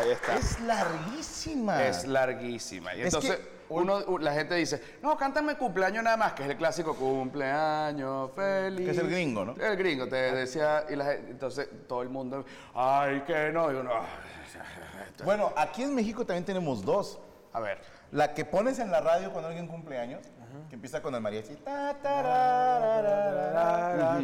Ahí 0.00 0.10
está. 0.10 0.36
Es 0.36 0.58
larguísima. 0.60 1.84
Es 1.84 2.06
larguísima. 2.06 2.94
Y 2.94 3.00
Es 3.02 3.06
entonces 3.06 3.36
que 3.36 3.61
uno, 3.72 4.18
la 4.18 4.32
gente 4.32 4.54
dice, 4.54 4.82
no, 5.02 5.16
cántame 5.16 5.56
cumpleaños 5.56 6.02
nada 6.04 6.16
más, 6.16 6.32
que 6.34 6.42
es 6.44 6.50
el 6.50 6.56
clásico 6.56 6.94
cumpleaños 6.94 8.30
feliz. 8.34 8.84
Que 8.86 8.90
es 8.92 8.98
el 8.98 9.08
gringo, 9.10 9.44
¿no? 9.44 9.54
El 9.56 9.76
gringo, 9.76 10.06
te 10.08 10.16
decía, 10.16 10.84
y 10.88 10.96
la 10.96 11.04
gente- 11.06 11.30
entonces 11.30 11.68
todo 11.88 12.02
el 12.02 12.08
mundo, 12.08 12.44
ay, 12.74 13.20
que 13.26 13.50
no, 13.52 13.72
y 13.72 13.76
uno, 13.76 13.90
"Ah, 13.92 14.04
esto". 15.06 15.24
Bueno, 15.24 15.52
aquí 15.56 15.82
en 15.82 15.94
México 15.94 16.24
también 16.24 16.44
tenemos 16.44 16.84
dos. 16.84 17.18
a 17.54 17.60
ver, 17.60 17.78
La 18.12 18.32
que 18.34 18.44
pones 18.46 18.78
en 18.78 18.90
la 18.90 19.00
radio 19.00 19.30
cuando 19.30 19.48
alguien 19.48 19.66
cumple 19.66 19.98
años, 19.98 20.20
que 20.68 20.74
empieza 20.74 21.00
con 21.02 21.14
el 21.14 21.20
mariachi. 21.22 21.54
ta, 21.56 21.94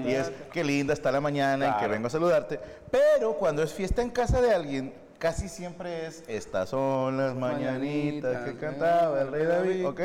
Y 0.04 0.12
es, 0.14 0.30
qué 0.52 0.62
linda 0.64 0.92
está 0.92 1.10
la 1.12 1.20
mañana 1.20 1.66
en 1.66 1.72
que 1.72 1.78
Claro. 1.78 1.92
vengo 1.92 2.06
a 2.06 2.10
saludarte. 2.10 2.60
Pero 2.90 3.34
cuando 3.34 3.62
es 3.62 3.72
fiesta 3.72 4.02
en 4.02 4.10
casa 4.10 4.40
de 4.40 4.54
alguien, 4.54 4.94
casi 5.18 5.48
siempre 5.48 6.06
es, 6.06 6.22
estas 6.28 6.68
son 6.68 7.16
las 7.16 7.34
mañanitas 7.34 8.44
que 8.44 8.56
cantaba 8.56 9.20
el 9.20 9.30
rey 9.32 9.44
David. 9.46 9.86
¿Ok? 9.86 10.00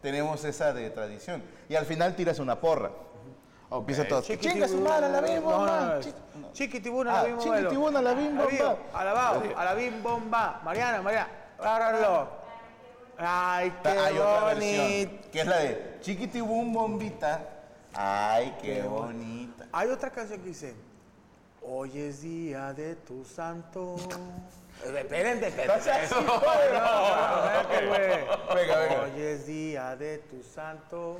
Tenemos 0.00 0.44
esa 0.44 0.72
de 0.72 0.90
tradición. 0.90 1.42
Y 1.68 1.74
al 1.76 1.86
final 1.86 2.14
tiras 2.14 2.38
una 2.38 2.60
porra. 2.60 2.90
ok. 3.70 3.80
Empieza 3.80 4.06
todo. 4.06 4.22
Chinga 4.22 4.68
su 4.68 4.80
madre, 4.80 5.08
la 5.10 5.20
bim 5.20 5.42
bomba. 5.42 5.98
Chi- 6.00 6.12
Chiquitibuna, 6.52 7.10
Ah, 7.10 7.22
la 7.22 7.28
bim 7.28 7.36
bomba. 7.36 7.56
chiquitibuna, 7.58 8.02
la 8.02 8.14
bim 8.14 8.36
bomba. 8.36 8.76
Alabado, 8.92 9.42
a 9.56 9.64
la 9.64 9.74
bim 9.74 10.02
bomba. 10.02 10.60
Mariana, 10.64 11.02
Mariana, 11.02 11.28
agárralo. 11.58 12.28
Ay, 13.16 13.72
qué 13.82 13.88
Hay 13.88 14.18
otra 14.18 14.44
versión, 14.54 15.18
que 15.30 15.40
es 15.40 15.46
la 15.46 15.58
de 15.58 15.98
chiquitibum 16.00 16.72
bombita. 16.72 17.40
Ay, 17.94 18.56
qué 18.60 18.82
bonita. 18.82 19.66
Hay 19.72 19.88
otra 19.88 20.10
canción 20.10 20.40
que 20.40 20.48
dice, 20.48 20.74
hoy 21.66 21.98
es 21.98 22.22
día 22.22 22.72
de 22.72 22.96
tu 22.96 23.24
santo. 23.24 23.96
Venga, 28.54 28.78
venga. 28.78 29.02
Hoy 29.02 29.20
es 29.20 29.46
día 29.46 29.96
de 29.96 30.18
tu 30.18 30.42
santo. 30.42 31.18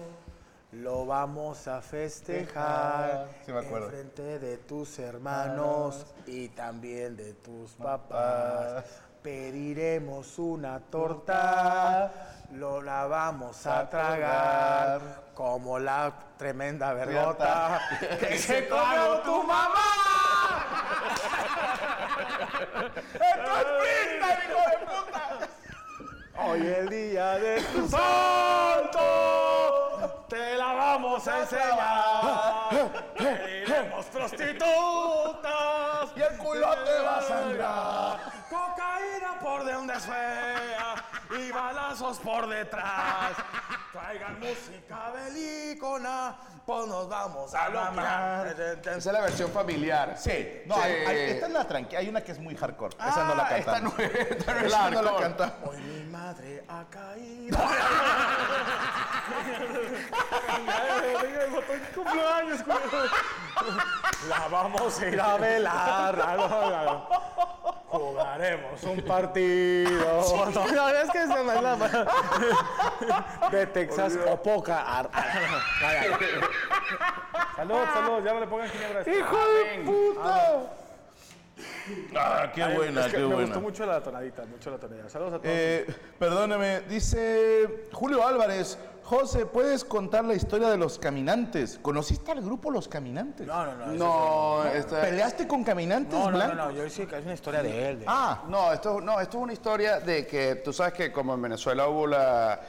Lo 0.72 1.06
vamos 1.06 1.68
a 1.68 1.80
festejar 1.80 3.28
Sí 3.46 3.52
me 3.52 3.60
acuerdo. 3.60 3.86
en 3.86 3.92
frente 3.92 4.38
de 4.40 4.56
tus 4.58 4.98
hermanos 4.98 6.04
y 6.26 6.48
también 6.48 7.16
de 7.16 7.34
tus 7.34 7.72
papás. 7.72 8.84
Pediremos 9.22 10.38
una 10.38 10.80
torta, 10.80 12.12
lo 12.52 12.82
la 12.82 13.06
vamos 13.06 13.66
a 13.66 13.88
tragar 13.88 15.00
como 15.32 15.78
la 15.78 16.12
tremenda 16.36 16.92
vergota 16.92 17.80
que 18.18 18.36
se 18.38 18.68
comió 18.68 19.20
tu 19.20 19.44
mamá. 19.44 20.23
Hoy 26.36 26.60
el 26.66 26.88
día 26.88 27.38
de 27.38 27.60
tu 27.62 27.88
santo, 27.88 28.98
te 30.28 30.56
la 30.56 30.72
vamos 30.72 31.26
a 31.28 31.40
enseñar. 31.40 32.92
Pediremos 33.16 34.06
prostitutas. 34.06 35.52
Y 36.16 36.22
el 36.22 36.36
culo 36.38 36.74
te 36.84 36.98
va 37.00 37.18
a 37.18 37.22
sangrar. 37.22 38.18
Cocaína 38.50 39.38
por 39.40 39.64
donde 39.64 39.98
sea 40.00 41.03
y 41.38 41.50
balazos 41.52 42.18
por 42.18 42.48
detrás. 42.48 43.32
Traigan 43.92 44.40
música 44.40 45.10
belicona, 45.14 46.34
pues 46.66 46.86
nos 46.88 47.08
vamos 47.08 47.54
a 47.54 47.68
mamar. 47.70 48.46
Esa 48.48 48.90
es 48.96 49.06
la 49.06 49.20
versión 49.20 49.50
familiar. 49.52 50.16
Sí, 50.18 50.62
no, 50.66 50.74
Sí. 50.76 50.80
hay- 50.82 50.92
hay- 51.06 51.30
esta 51.30 51.46
es 51.46 51.52
la 51.52 51.66
tranquila. 51.66 52.00
Hay 52.00 52.08
una 52.08 52.20
que 52.22 52.32
es 52.32 52.38
muy 52.38 52.56
hardcore. 52.56 52.96
esa 52.96 53.24
no 53.24 53.34
la 53.34 53.46
Ah, 53.46 53.56
esta 53.58 53.72
cantamos. 53.72 53.98
no 53.98 54.04
es- 54.04 54.14
esta 54.14 54.52
no 54.52 54.58
es 54.60 54.66
Esa 54.66 54.90
no 54.90 55.02
la 55.02 55.16
cantamos. 55.16 55.54
Hoy 55.70 55.76
mi 55.78 56.04
madre 56.10 56.64
ha 56.68 56.84
caído. 56.90 57.58
cumpleaños, 61.94 62.60
La 64.28 64.48
vamos 64.48 65.00
a 65.00 65.06
ir 65.06 65.20
a 65.20 65.36
velar. 65.36 66.14
Jugaremos 67.98 68.82
un 68.82 69.00
partido. 69.06 70.50
No, 70.52 70.66
no, 70.72 70.88
es 70.88 71.10
que 71.10 71.26
se 71.26 71.42
me 71.42 71.62
la... 71.62 71.76
De 73.50 73.66
Texas 73.68 74.18
o 74.28 74.42
poca. 74.42 74.84
Salud, 77.56 77.76
salud, 77.92 78.24
ya 78.24 78.34
no 78.34 78.40
le 78.40 78.46
pongan 78.48 78.68
ginebra. 78.68 78.98
a 78.98 79.02
esto. 79.02 79.12
¡Hijo 79.12 79.36
de 79.36 79.82
puta! 79.84 80.62
Ah, 82.16 82.50
qué 82.52 82.62
Ay, 82.64 82.74
buena, 82.74 83.00
es 83.02 83.06
que 83.06 83.12
qué 83.12 83.18
me 83.18 83.26
buena. 83.26 83.42
gustó 83.42 83.60
mucho 83.60 83.86
la 83.86 84.02
tonadita, 84.02 84.44
mucho 84.44 84.70
la 84.72 84.78
tonadita. 84.78 85.08
Saludos 85.08 85.34
a 85.34 85.38
todos. 85.38 85.50
Eh, 85.54 85.86
perdóneme, 86.18 86.80
dice 86.82 87.86
Julio 87.92 88.26
Álvarez. 88.26 88.76
José, 89.04 89.44
¿puedes 89.44 89.84
contar 89.84 90.24
la 90.24 90.34
historia 90.34 90.68
de 90.70 90.78
los 90.78 90.98
caminantes? 90.98 91.78
¿Conociste 91.82 92.32
al 92.32 92.40
grupo 92.40 92.70
Los 92.70 92.88
Caminantes? 92.88 93.46
no, 93.46 93.66
no, 93.66 93.74
no. 93.86 93.92
No, 93.94 94.64
esta- 94.66 95.02
¿Peleaste 95.02 95.46
con 95.46 95.62
caminantes 95.62 96.18
No, 96.18 96.30
no, 96.30 96.38
no, 96.48 96.54
no, 96.54 96.70
yo 96.70 96.88
sí 96.88 97.04
que 97.06 97.18
es 97.18 97.24
una 97.24 97.34
historia 97.34 97.62
de 97.62 97.90
él. 97.90 97.98
de- 98.00 98.04
Ah, 98.08 98.44
No, 98.48 98.72
esto, 98.72 99.00
no, 99.02 99.20
esto 99.20 99.36
es 99.38 99.42
una 99.42 99.52
historia 99.52 100.00
de 100.00 100.26
que 100.26 100.56
tú 100.56 100.72
sabes 100.72 100.94
que 100.94 101.12
como 101.12 101.34
en 101.34 101.42
Venezuela 101.42 101.86
hubo 101.88 102.06
la, 102.06 102.60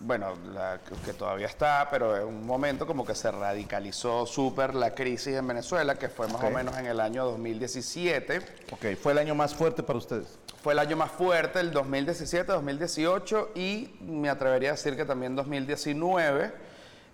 bueno, 0.00 0.34
la, 0.52 0.78
que 1.04 1.14
todavía 1.14 1.46
está, 1.46 1.88
pero 1.90 2.16
en 2.18 2.24
un 2.28 2.46
momento 2.46 2.86
como 2.86 3.04
que 3.06 3.14
se 3.14 3.30
radicalizó 3.30 4.26
súper 4.26 4.74
la 4.74 4.94
crisis 4.94 5.36
en 5.36 5.46
Venezuela, 5.46 5.94
que 5.94 6.10
fue 6.10 6.28
más 6.28 6.42
o 6.44 6.50
menos 6.50 6.76
en 6.76 6.84
el 6.86 7.00
año 7.00 7.24
2017. 7.24 8.40
ok, 8.72 8.96
fue 9.02 9.12
el 9.12 9.18
año 9.18 9.34
más 9.34 9.54
fuerte 9.54 9.82
para 9.82 9.98
ustedes. 9.98 10.38
Fue 10.68 10.74
el 10.74 10.80
año 10.80 10.98
más 10.98 11.10
fuerte, 11.10 11.60
el 11.60 11.70
2017, 11.72 12.52
2018 12.52 13.52
y 13.54 13.96
me 14.02 14.28
atrevería 14.28 14.68
a 14.68 14.72
decir 14.72 14.96
que 14.96 15.06
también 15.06 15.34
2019. 15.34 16.52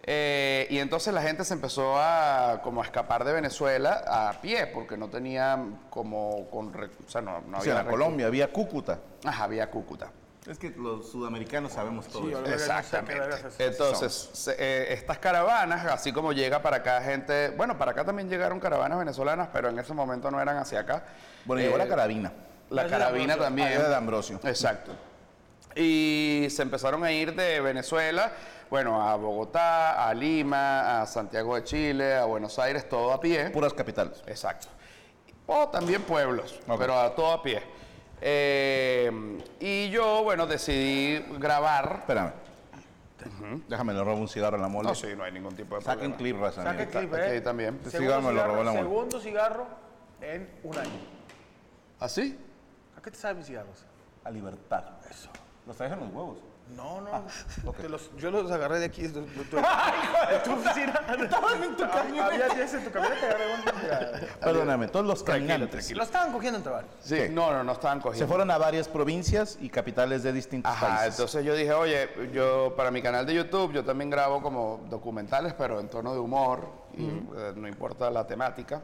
Eh, 0.02 0.66
y 0.70 0.78
entonces 0.80 1.14
la 1.14 1.22
gente 1.22 1.44
se 1.44 1.54
empezó 1.54 1.94
a 1.96 2.62
como 2.64 2.82
a 2.82 2.84
escapar 2.84 3.22
de 3.22 3.32
Venezuela 3.32 4.02
a 4.08 4.40
pie 4.40 4.66
porque 4.66 4.96
no 4.96 5.08
tenían 5.08 5.78
como 5.88 6.50
con 6.50 6.72
re- 6.72 6.90
o 7.06 7.08
sea 7.08 7.20
no, 7.20 7.42
no 7.42 7.58
O 7.58 7.60
sea, 7.60 7.74
había 7.74 7.82
en 7.84 7.90
Colombia 7.90 8.26
había 8.26 8.52
Cúcuta. 8.52 8.98
Ajá, 9.24 9.44
había 9.44 9.70
Cúcuta. 9.70 10.10
Es 10.50 10.58
que 10.58 10.70
los 10.70 11.08
sudamericanos 11.12 11.74
sabemos 11.74 12.08
todo. 12.08 12.24
Sí, 12.26 12.32
eso. 12.32 12.44
Exactamente. 12.52 13.36
Entonces, 13.60 14.30
se- 14.32 14.56
eh, 14.58 14.94
estas 14.94 15.18
caravanas, 15.18 15.86
así 15.86 16.12
como 16.12 16.32
llega 16.32 16.60
para 16.60 16.78
acá 16.78 17.00
gente, 17.02 17.50
bueno, 17.50 17.78
para 17.78 17.92
acá 17.92 18.04
también 18.04 18.28
llegaron 18.28 18.58
caravanas 18.58 18.98
venezolanas, 18.98 19.48
pero 19.52 19.68
en 19.68 19.78
ese 19.78 19.94
momento 19.94 20.28
no 20.32 20.40
eran 20.42 20.56
hacia 20.56 20.80
acá. 20.80 21.04
Bueno, 21.44 21.62
llegó 21.62 21.76
Eh, 21.76 21.78
la 21.78 21.86
carabina. 21.86 22.32
La 22.74 22.86
carabina 22.86 23.36
también. 23.36 23.68
Ah, 23.68 23.72
era 23.72 23.88
de 23.88 23.94
Ambrosio. 23.96 24.40
Exacto. 24.44 24.92
Y 25.76 26.46
se 26.50 26.62
empezaron 26.62 27.02
a 27.04 27.10
ir 27.12 27.34
de 27.34 27.60
Venezuela, 27.60 28.32
bueno, 28.70 29.02
a 29.02 29.16
Bogotá, 29.16 30.08
a 30.08 30.14
Lima, 30.14 31.02
a 31.02 31.06
Santiago 31.06 31.56
de 31.56 31.64
Chile, 31.64 32.14
a 32.16 32.24
Buenos 32.24 32.58
Aires, 32.58 32.88
todo 32.88 33.12
a 33.12 33.20
pie. 33.20 33.50
Puras 33.50 33.72
capitales. 33.72 34.22
Exacto. 34.26 34.68
O 35.46 35.68
también 35.68 36.02
pueblos, 36.02 36.60
pero 36.78 36.98
a 36.98 37.14
todo 37.14 37.32
a 37.32 37.42
pie. 37.42 37.62
Eh, 38.20 39.10
y 39.60 39.90
yo, 39.90 40.22
bueno, 40.22 40.46
decidí 40.46 41.18
grabar. 41.38 41.96
Espérame. 42.00 42.32
Déjame, 43.68 43.94
le 43.94 44.04
robo 44.04 44.20
un 44.20 44.28
cigarro 44.28 44.56
en 44.56 44.62
la 44.62 44.68
molde. 44.68 44.88
No, 44.88 44.94
sí, 44.94 45.08
no 45.16 45.24
hay 45.24 45.32
ningún 45.32 45.54
tipo 45.56 45.76
de 45.76 45.82
Saquen 45.82 46.12
problema. 46.12 46.50
clip, 46.52 46.64
raza. 46.64 46.86
Clip, 46.86 47.14
aquí 47.14 47.36
¿eh? 47.36 47.40
también. 47.40 47.80
Segundo 47.84 47.98
cigarro 47.98 48.22
me 48.22 48.32
lo 48.32 48.46
robó 48.46 48.64
la 48.64 48.70
cigarro, 48.72 48.88
mole. 48.88 48.96
segundo 48.96 49.20
cigarro 49.20 49.66
en 50.20 50.50
un 50.62 50.78
año. 50.78 50.90
¿Así? 52.00 52.38
¿A 52.96 53.02
qué 53.02 53.10
te 53.10 53.16
saben 53.16 53.38
mis 53.38 53.46
cigarros? 53.46 53.84
A 54.24 54.30
libertad. 54.30 54.84
Eso. 55.10 55.28
¿Los 55.66 55.76
traes 55.76 55.92
en 55.92 56.00
los 56.00 56.08
huevos? 56.12 56.38
No, 56.74 56.98
no. 57.02 57.10
ok. 57.66 57.76
te 57.76 57.88
los- 57.90 58.10
yo 58.16 58.30
los 58.30 58.50
agarré 58.50 58.78
de 58.78 58.86
aquí. 58.86 59.02
De, 59.02 59.20
de- 59.20 59.26
de- 59.26 59.34
de 60.32 60.38
tu 60.44 60.52
oficina. 60.52 60.98
Estaban 61.20 61.62
en 61.62 61.76
tu 61.76 61.82
camioneta. 61.90 62.26
Había 62.26 62.48
10 62.48 62.74
en 62.74 62.84
tu 62.84 62.90
camioneta. 62.90 63.26
agarré. 63.26 64.26
Perdóname, 64.40 64.88
todos 64.88 65.04
los 65.04 65.22
caminantes. 65.22 65.92
Lo 65.94 66.02
estaban 66.02 66.32
cogiendo 66.32 66.56
entre 66.58 66.72
varios. 66.72 66.94
Sí. 67.00 67.18
No, 67.30 67.52
no, 67.52 67.64
no 67.64 67.72
estaban 67.72 67.98
se 67.98 68.02
cogiendo. 68.04 68.28
fueron 68.28 68.50
a 68.50 68.56
varias 68.56 68.88
provincias 68.88 69.58
y 69.60 69.68
capitales 69.68 70.22
de 70.22 70.32
distintos 70.32 70.72
Ajá, 70.72 70.86
países. 70.86 71.08
entonces 71.10 71.44
yo 71.44 71.54
dije, 71.54 71.72
oye, 71.74 72.08
yo 72.32 72.72
para 72.74 72.90
mi 72.90 73.02
canal 73.02 73.26
de 73.26 73.34
YouTube 73.34 73.72
yo 73.74 73.84
también 73.84 74.08
grabo 74.08 74.40
como 74.40 74.86
documentales, 74.88 75.52
pero 75.52 75.80
en 75.80 75.88
tono 75.90 76.14
de 76.14 76.18
humor, 76.20 76.66
y, 76.96 77.04
eh, 77.06 77.52
no 77.56 77.68
importa 77.68 78.10
la 78.10 78.26
temática. 78.26 78.80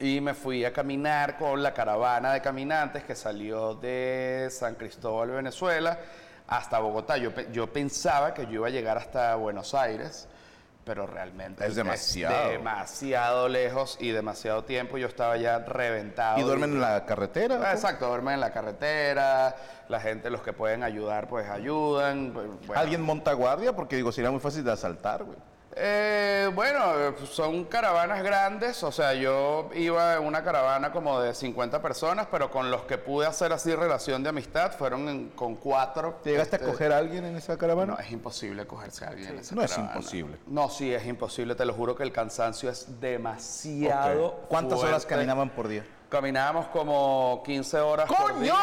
Y 0.00 0.20
me 0.20 0.34
fui 0.34 0.64
a 0.64 0.72
caminar 0.72 1.36
con 1.36 1.62
la 1.62 1.74
caravana 1.74 2.32
de 2.32 2.40
caminantes 2.40 3.02
que 3.04 3.14
salió 3.16 3.74
de 3.74 4.48
San 4.50 4.76
Cristóbal, 4.76 5.30
Venezuela, 5.30 5.98
hasta 6.46 6.78
Bogotá. 6.78 7.16
Yo, 7.16 7.30
yo 7.52 7.72
pensaba 7.72 8.32
que 8.32 8.44
yo 8.46 8.52
iba 8.52 8.66
a 8.68 8.70
llegar 8.70 8.96
hasta 8.96 9.34
Buenos 9.34 9.74
Aires, 9.74 10.28
pero 10.84 11.06
realmente 11.06 11.66
Es 11.66 11.74
demasiado. 11.74 12.48
demasiado 12.50 13.48
lejos 13.48 13.98
y 14.00 14.10
demasiado 14.10 14.64
tiempo. 14.64 14.98
Yo 14.98 15.08
estaba 15.08 15.36
ya 15.36 15.58
reventado. 15.58 16.38
¿Y 16.38 16.42
duermen 16.44 16.72
en 16.74 16.80
la 16.80 17.04
carretera? 17.04 17.60
Ah, 17.62 17.72
Exacto, 17.72 18.06
duermen 18.06 18.34
en 18.34 18.40
la 18.40 18.52
carretera, 18.52 19.54
la 19.88 20.00
gente, 20.00 20.30
los 20.30 20.42
que 20.42 20.52
pueden 20.52 20.84
ayudar, 20.84 21.28
pues 21.28 21.48
ayudan. 21.50 22.32
bueno. 22.32 22.56
¿Alguien 22.76 23.02
monta 23.02 23.32
guardia? 23.32 23.74
Porque 23.74 23.96
digo, 23.96 24.12
sería 24.12 24.30
muy 24.30 24.40
fácil 24.40 24.62
de 24.64 24.72
asaltar, 24.72 25.24
güey. 25.24 25.36
Eh, 25.80 26.50
bueno, 26.54 27.14
son 27.26 27.64
caravanas 27.66 28.20
grandes, 28.24 28.82
o 28.82 28.90
sea, 28.90 29.14
yo 29.14 29.70
iba 29.74 30.16
en 30.16 30.24
una 30.24 30.42
caravana 30.42 30.90
como 30.90 31.20
de 31.20 31.32
50 31.34 31.80
personas, 31.80 32.26
pero 32.30 32.50
con 32.50 32.68
los 32.70 32.82
que 32.82 32.98
pude 32.98 33.26
hacer 33.26 33.52
así 33.52 33.72
relación 33.74 34.24
de 34.24 34.30
amistad 34.30 34.72
fueron 34.72 35.08
en- 35.08 35.28
con 35.30 35.54
cuatro. 35.54 36.18
¿Te 36.24 36.30
llegaste 36.30 36.56
a 36.56 36.58
Este, 36.58 36.70
coger 36.72 36.92
a 36.92 36.98
alguien 36.98 37.24
en 37.26 37.36
esa 37.36 37.56
caravana? 37.56 37.94
No, 37.94 37.98
es 38.00 38.10
imposible 38.10 38.66
cogerse 38.66 39.04
a 39.04 39.08
alguien 39.10 39.28
en 39.30 39.38
esa 39.38 39.54
No 39.54 39.62
es 39.62 39.70
caravana. 39.70 39.94
imposible. 39.96 40.36
No, 40.48 40.68
sí, 40.68 40.92
es 40.92 41.06
imposible, 41.06 41.54
te 41.54 41.64
lo 41.64 41.72
juro 41.74 41.94
que 41.94 42.02
el 42.02 42.10
cansancio 42.12 42.70
es 42.70 43.00
demasiado. 43.00 44.26
Ok. 44.26 44.48
¿Cuántas 44.48 44.78
horas 44.80 44.90
fuerte. 45.02 45.14
caminaban 45.14 45.50
por 45.50 45.68
día? 45.68 45.84
Caminábamos 46.08 46.66
como 46.68 47.42
15 47.44 47.78
horas. 47.78 48.08
por 48.08 48.32
¡Coño! 48.32 48.40
día. 48.40 48.54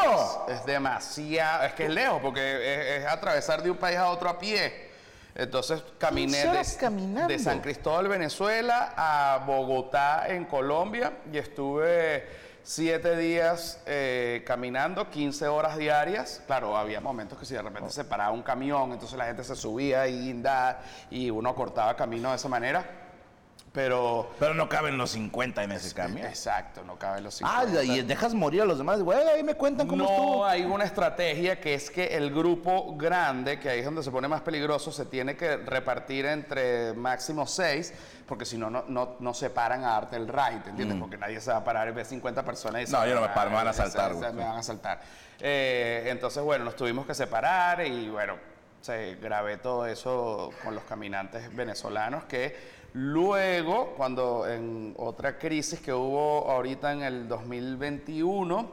Es 0.50 0.66
demasiado, 0.66 1.64
es 1.64 1.74
que 1.76 1.86
es 1.86 1.92
lejos, 1.92 2.20
porque 2.22 2.98
es, 3.00 3.04
es 3.04 3.08
atravesar 3.08 3.62
de 3.64 3.70
un 3.72 3.78
país 3.78 3.98
a 3.98 4.10
otro 4.10 4.28
a 4.30 4.38
pie. 4.38 4.94
Entonces 5.36 5.84
caminé 5.98 6.38
15 6.38 6.48
horas 6.48 6.74
de, 6.74 6.80
caminando. 6.80 7.28
de 7.28 7.40
San 7.40 7.60
Cristóbal, 7.60 8.08
Venezuela, 8.08 8.94
a 8.96 9.44
Bogotá, 9.46 10.30
en 10.30 10.46
Colombia, 10.46 11.12
y 11.32 11.38
estuve 11.38 12.26
siete 12.64 13.18
días 13.18 13.82
eh, 13.86 14.44
caminando, 14.48 15.10
15 15.10 15.48
horas 15.50 15.78
diarias. 15.78 16.42
Claro, 16.48 16.78
había 16.78 17.02
momentos 17.02 17.38
que 17.38 17.46
si 17.46 17.54
de 17.54 17.62
repente 17.62 17.90
se 17.92 18.06
paraba 18.06 18.32
un 18.32 18.44
camión, 18.44 18.94
entonces 18.94 19.18
la 19.18 19.26
gente 19.26 19.44
se 19.44 19.58
subía 19.58 20.08
y 20.08 20.20
guindaba, 20.22 20.80
y 21.12 21.30
uno 21.30 21.54
cortaba 21.54 21.98
camino 21.98 22.30
de 22.30 22.38
esa 22.38 22.48
manera. 22.48 23.05
Pero 23.76 24.32
Pero 24.40 24.54
no 24.54 24.70
caben 24.70 24.98
los 24.98 25.12
50 25.12 25.64
en 25.64 25.74
ese 25.74 25.94
camión. 25.94 26.26
Exacto, 26.26 26.84
no 26.86 26.98
cabe 26.98 27.20
los 27.22 27.42
Ah, 27.44 27.66
50. 27.68 27.84
y 27.84 28.02
dejas 28.04 28.34
morir 28.34 28.62
a 28.62 28.66
los 28.66 28.78
demás. 28.78 29.02
Güey, 29.02 29.20
ahí 29.28 29.44
me 29.44 29.54
cuentan 29.56 29.86
cómo 29.86 30.04
no 30.06 30.10
estuvo. 30.10 30.46
hay 30.46 30.64
una 30.64 30.86
estrategia 30.86 31.60
que 31.60 31.74
es 31.74 31.92
que 31.92 32.16
el 32.16 32.34
grupo 32.34 32.96
grande, 32.96 33.60
que 33.60 33.70
ahí 33.70 33.80
es 33.80 33.86
donde 33.86 34.02
se 34.02 34.10
pone 34.12 34.28
más 34.30 34.42
peligroso, 34.42 34.92
se 34.94 35.06
tiene 35.06 35.36
que 35.36 35.58
repartir 35.58 36.26
entre 36.26 36.94
máximo 36.94 37.46
seis, 37.46 37.94
porque 38.26 38.46
si 38.46 38.58
no, 38.58 38.70
no, 38.70 38.86
no, 38.88 39.18
no 39.20 39.34
se 39.34 39.50
paran 39.50 39.84
a 39.84 39.90
darte 39.92 40.16
el 40.16 40.28
ride, 40.30 40.62
¿entiendes? 40.70 40.98
Porque 40.98 41.18
nadie 41.18 41.42
se 41.42 41.52
va 41.52 41.58
a 41.58 41.64
parar 41.66 41.90
y 41.90 41.92
ve 41.92 42.06
50 42.06 42.44
personas 42.44 42.82
y 42.82 42.86
dice, 42.86 42.96
Mm. 42.96 43.00
No, 43.02 43.08
yo 43.08 43.16
no 43.16 43.22
me 43.22 43.30
paro, 43.30 43.50
me 43.50 43.58
van 43.58 43.68
a 43.68 43.72
"Ay, 43.72 43.76
se- 43.76 43.82
asaltar, 43.84 44.12
se- 44.14 44.18
güey". 44.20 44.34
Me 44.34 44.44
van 44.46 44.56
a 44.56 44.60
asaltar. 44.60 45.02
Eh, 45.42 46.06
entonces, 46.08 46.42
bueno, 46.42 46.64
nos 46.64 46.78
tuvimos 46.78 47.06
que 47.06 47.14
separar 47.14 47.86
y 47.86 48.08
bueno, 48.10 48.36
se 48.80 49.16
grabé 49.16 49.58
todo 49.58 49.86
eso 49.86 50.52
con 50.64 50.76
los 50.76 50.84
caminantes 50.86 51.54
venezolanos 51.54 52.24
que 52.24 52.56
luego, 52.96 53.94
cuando 53.98 54.48
en 54.48 54.94
otra 54.98 55.38
crisis 55.38 55.80
que 55.80 55.94
hubo 55.94 56.50
ahorita 56.50 56.94
en 56.94 57.02
el 57.04 57.28
2021, 57.28 58.70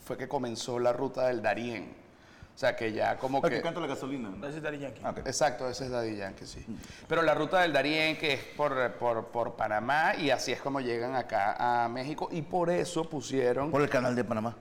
fue 0.00 0.16
que 0.16 0.28
comenzó 0.28 0.78
la 0.78 0.92
ruta 0.92 1.26
del 1.26 1.42
Darién. 1.42 1.96
O 2.54 2.58
sea, 2.58 2.74
que 2.74 2.92
ya 2.92 3.16
como 3.18 3.40
que... 3.40 3.60
la 3.60 3.86
gasolina. 3.86 4.30
Ese 4.48 4.56
es 4.56 4.62
Daddy 4.62 4.78
Yankee. 4.78 5.00
Ah. 5.04 5.14
Exacto, 5.18 5.68
ese 5.68 5.84
es 5.84 5.90
Daddy 5.90 6.16
Yankee, 6.16 6.46
sí. 6.46 6.64
Pero 7.06 7.22
la 7.22 7.34
ruta 7.34 7.60
del 7.60 7.72
Darién, 7.72 8.16
que 8.16 8.32
es 8.34 8.44
por, 8.56 8.94
por, 8.94 9.26
por 9.26 9.54
Panamá, 9.54 10.16
y 10.16 10.30
así 10.30 10.50
es 10.50 10.60
como 10.60 10.80
llegan 10.80 11.14
acá 11.14 11.84
a 11.84 11.88
México, 11.88 12.28
y 12.32 12.42
por 12.42 12.70
eso 12.70 13.08
pusieron... 13.08 13.70
Por 13.70 13.82
el 13.82 13.88
canal 13.88 14.16
de 14.16 14.24
Panamá. 14.24 14.56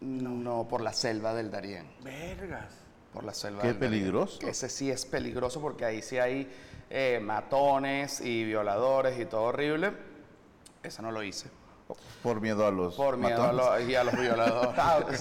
No, 0.00 0.68
por 0.68 0.80
la 0.82 0.92
selva 0.92 1.34
del 1.34 1.50
Darién. 1.50 1.86
Vergas. 2.02 2.72
Por 3.12 3.24
la 3.24 3.34
selva 3.34 3.62
Qué 3.62 3.68
del 3.68 3.78
peligroso. 3.78 4.38
Que 4.38 4.50
ese 4.50 4.68
sí 4.68 4.90
es 4.90 5.04
peligroso 5.06 5.60
porque 5.60 5.84
ahí 5.84 6.02
sí 6.02 6.18
hay 6.18 6.48
eh, 6.90 7.20
matones 7.22 8.20
y 8.20 8.44
violadores 8.44 9.18
y 9.18 9.26
todo 9.26 9.42
horrible. 9.42 9.92
Esa 10.82 11.02
no 11.02 11.10
lo 11.10 11.22
hice. 11.22 11.50
Por 12.22 12.40
miedo 12.40 12.66
a 12.66 12.70
los. 12.70 12.94
Por 12.94 13.16
miedo 13.16 13.42
a 13.42 13.52
los, 13.52 13.88
y 13.88 13.94
a 13.94 14.04
los 14.04 14.16
violadores. 14.18 14.74
Ah. 14.76 15.00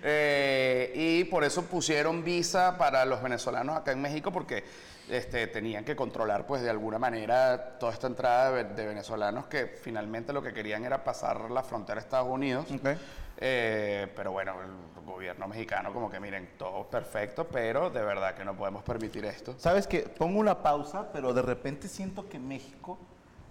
Eh, 0.00 0.92
y 0.94 1.24
por 1.24 1.42
eso 1.42 1.64
pusieron 1.64 2.22
visa 2.22 2.78
para 2.78 3.04
los 3.04 3.20
venezolanos 3.20 3.76
acá 3.76 3.90
en 3.90 4.00
México 4.00 4.30
porque 4.30 4.62
este, 5.08 5.48
tenían 5.48 5.84
que 5.84 5.96
controlar 5.96 6.46
pues 6.46 6.62
de 6.62 6.70
alguna 6.70 6.98
manera 7.00 7.78
toda 7.80 7.92
esta 7.92 8.06
entrada 8.06 8.52
de, 8.52 8.64
de 8.64 8.86
venezolanos 8.86 9.46
que 9.46 9.66
finalmente 9.66 10.32
lo 10.32 10.40
que 10.40 10.52
querían 10.52 10.84
era 10.84 11.02
pasar 11.02 11.50
la 11.50 11.64
frontera 11.64 11.98
a 11.98 12.02
Estados 12.02 12.28
Unidos. 12.28 12.66
Ok. 12.70 12.96
Eh, 13.40 14.12
pero 14.16 14.32
bueno, 14.32 14.54
el 14.62 15.04
gobierno 15.04 15.46
mexicano 15.46 15.92
como 15.92 16.10
que 16.10 16.18
miren, 16.18 16.50
todo 16.58 16.84
perfecto, 16.84 17.46
pero 17.46 17.88
de 17.88 18.02
verdad 18.02 18.34
que 18.34 18.44
no 18.44 18.56
podemos 18.56 18.82
permitir 18.82 19.24
esto. 19.24 19.54
¿Sabes 19.58 19.86
qué? 19.86 20.00
Pongo 20.00 20.40
una 20.40 20.62
pausa, 20.62 21.12
pero 21.12 21.32
de 21.32 21.42
repente 21.42 21.88
siento 21.88 22.28
que 22.28 22.38
México 22.38 22.98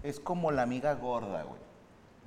es 0.04 0.19
como 0.19 0.52
la 0.52 0.63
amiga 0.63 0.93
gorda, 0.93 1.43
güey. 1.43 1.62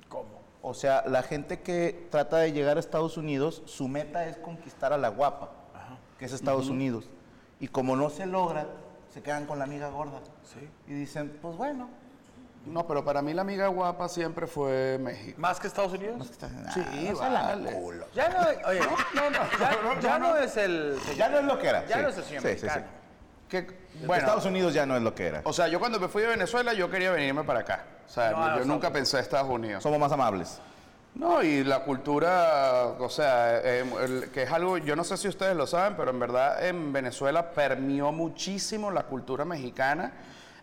¿Cómo? 0.09 0.41
O 0.63 0.73
sea, 0.73 1.03
la 1.07 1.23
gente 1.23 1.61
que 1.61 2.07
trata 2.09 2.37
de 2.37 2.51
llegar 2.51 2.77
a 2.77 2.79
Estados 2.79 3.17
Unidos, 3.17 3.63
su 3.65 3.87
meta 3.87 4.25
es 4.25 4.37
conquistar 4.37 4.91
a 4.91 4.97
la 4.97 5.09
guapa, 5.09 5.51
que 6.17 6.25
es 6.25 6.33
Estados 6.33 6.69
Unidos. 6.69 7.09
Y 7.59 7.67
como 7.67 7.95
no 7.95 8.09
se 8.09 8.25
logra, 8.25 8.67
se 9.09 9.21
quedan 9.21 9.45
con 9.45 9.59
la 9.59 9.65
amiga 9.65 9.89
gorda. 9.89 10.19
Sí. 10.43 10.67
Y 10.87 10.93
dicen, 10.93 11.37
pues 11.41 11.55
bueno. 11.57 11.89
No, 12.65 12.85
pero 12.87 13.03
para 13.03 13.21
mí 13.23 13.33
la 13.33 13.41
amiga 13.41 13.67
guapa 13.67 14.07
siempre 14.07 14.45
fue 14.45 14.97
México. 15.01 15.39
¿Más 15.41 15.59
que 15.59 15.67
Estados 15.67 15.93
Unidos? 15.93 16.29
Sí, 16.73 16.79
no 17.09 17.15
se 17.15 17.29
la 17.29 17.41
vale. 17.41 17.71
culo. 17.71 18.05
Ya 18.13 18.29
no, 18.29 18.69
oye, 18.69 18.79
ya, 19.59 19.99
ya 19.99 20.19
no 20.19 20.35
es 20.37 20.57
el. 20.57 20.97
Ya 21.17 21.29
no 21.29 21.39
es 21.39 21.45
lo 21.45 21.57
que 21.57 21.67
era. 21.67 21.85
Ya 21.87 21.97
sí. 21.97 22.01
no 22.03 22.09
es 22.09 22.17
el 22.17 22.23
señor 22.23 22.41
Sí, 22.43 22.57
sí. 22.59 22.67
Que, 23.49 23.67
bueno, 24.05 24.15
Estados 24.23 24.45
Unidos 24.45 24.73
ya 24.73 24.85
no 24.85 24.95
es 24.95 25.01
lo 25.01 25.13
que 25.15 25.25
era. 25.27 25.41
O 25.43 25.51
sea, 25.53 25.67
yo 25.67 25.79
cuando 25.79 25.99
me 25.99 26.07
fui 26.07 26.21
de 26.21 26.29
Venezuela, 26.29 26.71
yo 26.73 26.89
quería 26.89 27.11
venirme 27.11 27.43
para 27.43 27.61
acá. 27.61 27.83
O 28.07 28.09
sea, 28.09 28.31
No, 28.31 28.59
yo 28.59 28.65
nunca 28.65 28.91
pensé 28.91 29.17
en 29.17 29.23
Estados 29.23 29.49
Unidos. 29.49 29.81
Somos 29.83 29.99
más 29.99 30.11
amables. 30.11 30.59
No, 31.15 31.43
y 31.43 31.63
la 31.65 31.79
cultura, 31.79 32.85
o 32.97 33.09
sea, 33.09 33.57
eh, 33.57 33.83
el- 34.03 34.29
que 34.31 34.43
es 34.43 34.51
algo, 34.51 34.77
yo 34.77 34.95
no 34.95 35.03
sé 35.03 35.17
si 35.17 35.27
ustedes 35.27 35.57
lo 35.57 35.67
saben, 35.67 35.95
pero 35.97 36.11
en 36.11 36.19
verdad 36.19 36.65
en 36.65 36.93
Venezuela 36.93 37.51
permeó 37.51 38.13
muchísimo 38.13 38.91
la 38.91 39.03
cultura 39.03 39.43
mexicana. 39.43 40.13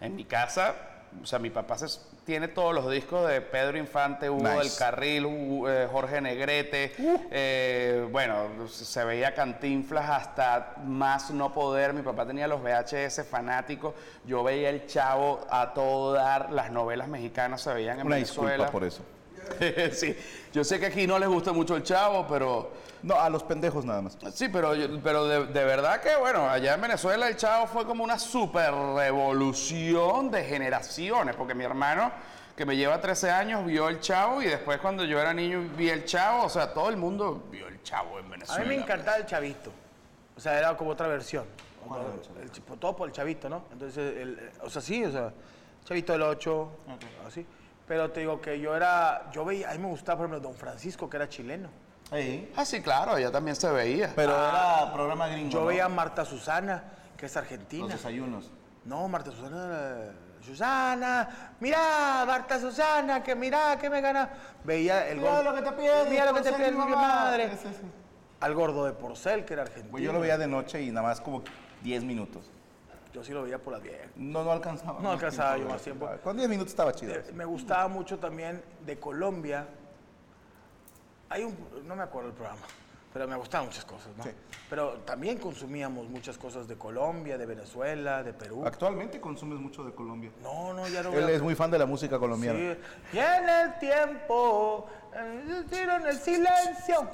En 0.00 0.16
mi 0.16 0.24
casa, 0.24 0.74
o 1.23 1.27
sea, 1.27 1.38
mi 1.38 1.51
papá 1.51 1.77
se- 1.79 1.99
tiene 2.25 2.49
todos 2.49 2.75
los 2.75 2.90
discos 2.90 3.29
de 3.29 3.40
Pedro 3.40 3.79
Infante, 3.79 4.29
Hugo 4.29 4.42
Nice. 4.49 4.59
del 4.59 4.71
Carril, 4.79 5.27
Hugo- 5.27 5.71
eh, 5.71 5.88
Jorge 5.90 6.21
Negrete. 6.21 6.92
eh, 7.31 8.07
bueno, 8.11 8.68
se 8.68 9.05
veía 9.05 9.35
cantinflas 9.35 10.09
hasta 10.11 10.75
más 10.85 11.31
no 11.31 11.53
poder. 11.53 11.92
Mi 11.94 12.03
papá 12.03 12.27
tenía 12.27 12.47
los 12.47 12.61
VHS 12.62 13.25
fanáticos. 13.25 13.94
Yo 14.25 14.42
veía 14.44 14.71
el 14.71 14.87
chavo 14.87 15.47
a 15.51 15.73
todo 15.75 16.12
dar. 16.12 16.51
Las 16.51 16.71
novelas 16.71 17.09
mexicanas 17.09 17.62
se 17.62 17.73
veían 17.73 18.01
en 18.01 18.07
Una 18.07 18.16
Venezuela. 18.16 18.51
disculpa 18.53 18.73
por 18.73 18.85
eso. 18.85 19.03
sí, 19.92 20.16
yo 20.52 20.64
sé 20.64 20.78
que 20.80 20.87
aquí 20.87 21.06
no 21.06 21.18
les 21.18 21.28
gusta 21.28 21.52
mucho 21.52 21.76
el 21.76 21.82
chavo, 21.82 22.26
pero 22.28 22.70
No, 23.02 23.14
a 23.18 23.28
los 23.30 23.42
pendejos 23.44 23.84
nada 23.84 24.02
más. 24.02 24.16
sí, 24.34 24.48
pero, 24.48 24.72
pero 25.02 25.26
de, 25.26 25.46
de 25.46 25.64
verdad 25.64 26.00
que 26.00 26.16
bueno, 26.16 26.48
allá 26.48 26.74
en 26.74 26.80
Venezuela 26.80 27.28
el 27.28 27.37
chavo 27.37 27.66
fue 27.66 27.84
como 27.87 28.02
una 28.04 28.18
super 28.18 28.72
revolución 28.72 30.30
de 30.30 30.44
generaciones, 30.44 31.34
porque 31.37 31.54
mi 31.54 31.64
hermano 31.64 32.11
que 32.56 32.66
me 32.66 32.76
lleva 32.76 33.00
13 33.00 33.30
años 33.30 33.64
vio 33.64 33.88
el 33.88 34.00
chavo 34.00 34.42
y 34.42 34.46
después 34.46 34.78
cuando 34.80 35.04
yo 35.04 35.20
era 35.20 35.32
niño 35.32 35.64
vi 35.76 35.90
el 35.90 36.04
chavo, 36.04 36.44
o 36.44 36.48
sea, 36.48 36.72
todo 36.74 36.88
el 36.88 36.96
mundo 36.96 37.44
vio 37.52 37.68
el 37.68 37.80
chavo 37.84 38.18
en 38.18 38.26
A 38.26 38.28
Venezuela. 38.30 38.62
mí 38.64 38.68
me 38.68 38.82
encantaba 38.82 39.16
el 39.18 39.26
chavito. 39.26 39.70
O 40.37 40.40
sea, 40.40 40.58
era 40.58 40.76
como 40.76 40.90
otra 40.90 41.06
versión. 41.06 41.44
El 42.42 42.50
todo 42.78 42.96
por 42.96 43.08
el 43.08 43.14
chavito, 43.14 43.48
¿no? 43.48 43.62
Entonces, 43.72 44.16
el- 44.16 44.38
eh, 44.40 44.50
o 44.62 44.68
sea, 44.68 44.82
sí, 44.82 45.04
o 45.04 45.11
sea, 45.12 45.32
chavito 45.84 46.12
del 46.12 46.22
8, 46.22 46.68
así. 47.26 47.46
Pero 47.88 48.11
te 48.11 48.20
digo 48.20 48.40
que 48.40 48.61
yo 48.61 48.77
era, 48.77 49.31
yo 49.33 49.44
veía, 49.46 49.70
a 49.70 49.72
mí 49.72 49.79
me 49.79 49.88
gustaba, 49.88 50.18
por 50.18 50.27
ejemplo, 50.27 50.46
Don 50.48 50.57
Francisco, 50.59 51.09
que 51.09 51.16
era 51.16 51.29
chileno. 51.29 51.70
Ah, 52.57 52.64
sí, 52.64 52.81
claro, 52.83 53.12
allá 53.12 53.31
también 53.31 53.57
se 53.57 53.70
veía. 53.70 54.12
Pero 54.14 54.33
era 54.33 54.92
programa 54.92 55.27
gringo. 55.29 55.51
Yo 55.51 55.61
¿no? 55.61 55.66
veía 55.66 55.87
a 55.87 55.88
Marta 55.88 56.24
Susana, 56.24 56.85
que 57.16 57.27
es 57.27 57.33
los 57.35 57.42
argentina. 57.42 57.87
desayunos. 57.88 58.51
No, 58.85 59.09
Marta 59.09 59.31
Susana 59.31 59.64
era... 59.64 60.12
Susana, 60.44 61.53
mira, 61.61 62.24
Marta 62.27 62.61
Susana, 62.61 63.22
que 63.22 63.35
mira, 63.35 63.77
que 63.79 63.90
me 63.90 64.01
gana. 64.01 64.31
Veía 64.64 65.09
el 65.09 65.18
Mira 65.18 65.31
gol- 65.37 65.44
lo 65.46 65.55
que 65.55 65.62
te 65.62 65.72
pierde, 65.72 66.11
Mira 66.11 66.24
lo 66.27 66.35
que 66.35 66.40
te 66.42 66.51
Porcel, 66.51 66.72
pierde 66.74 66.87
mi 66.87 66.92
madre. 66.94 67.51
Al 68.40 68.55
gordo 68.55 68.85
de 68.85 68.92
Porcel, 68.92 69.44
que 69.44 69.55
era 69.55 69.62
argentino. 69.62 69.90
Pues 69.90 70.05
yo 70.05 70.12
lo 70.12 70.20
veía 70.20 70.38
de 70.38 70.46
noche 70.46 70.81
y 70.81 70.90
nada 70.92 71.09
más 71.09 71.20
como 71.20 71.42
10 71.83 72.05
minutos. 72.05 72.51
Yo 73.18 73.24
sí 73.24 73.33
lo 73.33 73.42
veía 73.42 73.59
por 73.59 73.72
las 73.72 73.83
10. 73.83 73.96
No, 74.14 74.44
no 74.44 74.52
alcanzaba. 74.52 75.00
No 75.00 75.11
alcanzaba 75.11 75.59
yo 75.59 75.68
más 75.68 75.83
tiempo. 75.83 76.09
Con 76.22 76.37
10 76.37 76.48
minutos 76.48 76.70
estaba 76.70 76.92
chido. 76.92 77.14
Eh, 77.14 77.24
Me 77.35 77.44
gustaba 77.44 77.88
mucho 77.88 78.16
también 78.16 78.62
de 78.87 78.96
Colombia. 79.00 79.66
Hay 81.28 81.42
un, 81.42 81.57
no 81.85 81.96
me 81.96 82.04
acuerdo 82.04 82.28
el 82.28 82.35
programa, 82.37 82.62
pero 83.12 83.26
me 83.26 83.35
gustaban 83.35 83.66
muchas 83.66 83.85
cosas, 83.85 84.16
¿no? 84.16 84.22
Sí. 84.22 84.31
Pero 84.70 84.98
también 84.98 85.38
consumíamos 85.38 86.09
muchas 86.09 86.38
cosas 86.38 86.68
de 86.68 86.76
Colombia, 86.78 87.37
de 87.37 87.44
Venezuela, 87.44 88.22
de 88.22 88.33
Perú. 88.35 88.62
Actualmente 88.64 89.20
consumes 89.20 89.59
mucho 89.59 89.83
de 89.83 89.92
Colombia. 89.92 90.31
No, 90.40 90.72
no, 90.72 90.87
ya 90.87 91.02
no 91.02 91.12
Él 91.12 91.28
es 91.28 91.42
muy 91.42 91.57
fan 91.57 91.72
de 91.72 91.78
la 91.81 91.87
música 91.87 92.20
colombiana. 92.20 92.57
Sí. 93.11 93.16
Y 93.16 93.18
en 93.18 93.48
el 93.48 93.78
tiempo, 93.81 94.87
en 95.12 95.50
el 95.50 95.66
tiro, 95.66 95.96
en 95.96 96.07
el 96.07 96.18
silencio. 96.20 97.11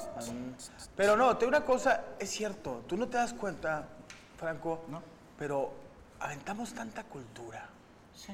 Pero 0.95 1.17
no, 1.17 1.35
te 1.38 1.47
una 1.47 1.64
cosa, 1.64 2.05
es 2.19 2.29
cierto, 2.29 2.83
tú 2.87 2.95
no 2.99 3.09
te 3.09 3.17
das 3.17 3.33
cuenta, 3.33 3.88
Franco, 4.37 4.85
No. 4.88 5.03
pero 5.38 5.83
aventamos 6.25 6.73
tanta 6.75 7.05
cultura. 7.05 7.69
Sí. 8.15 8.33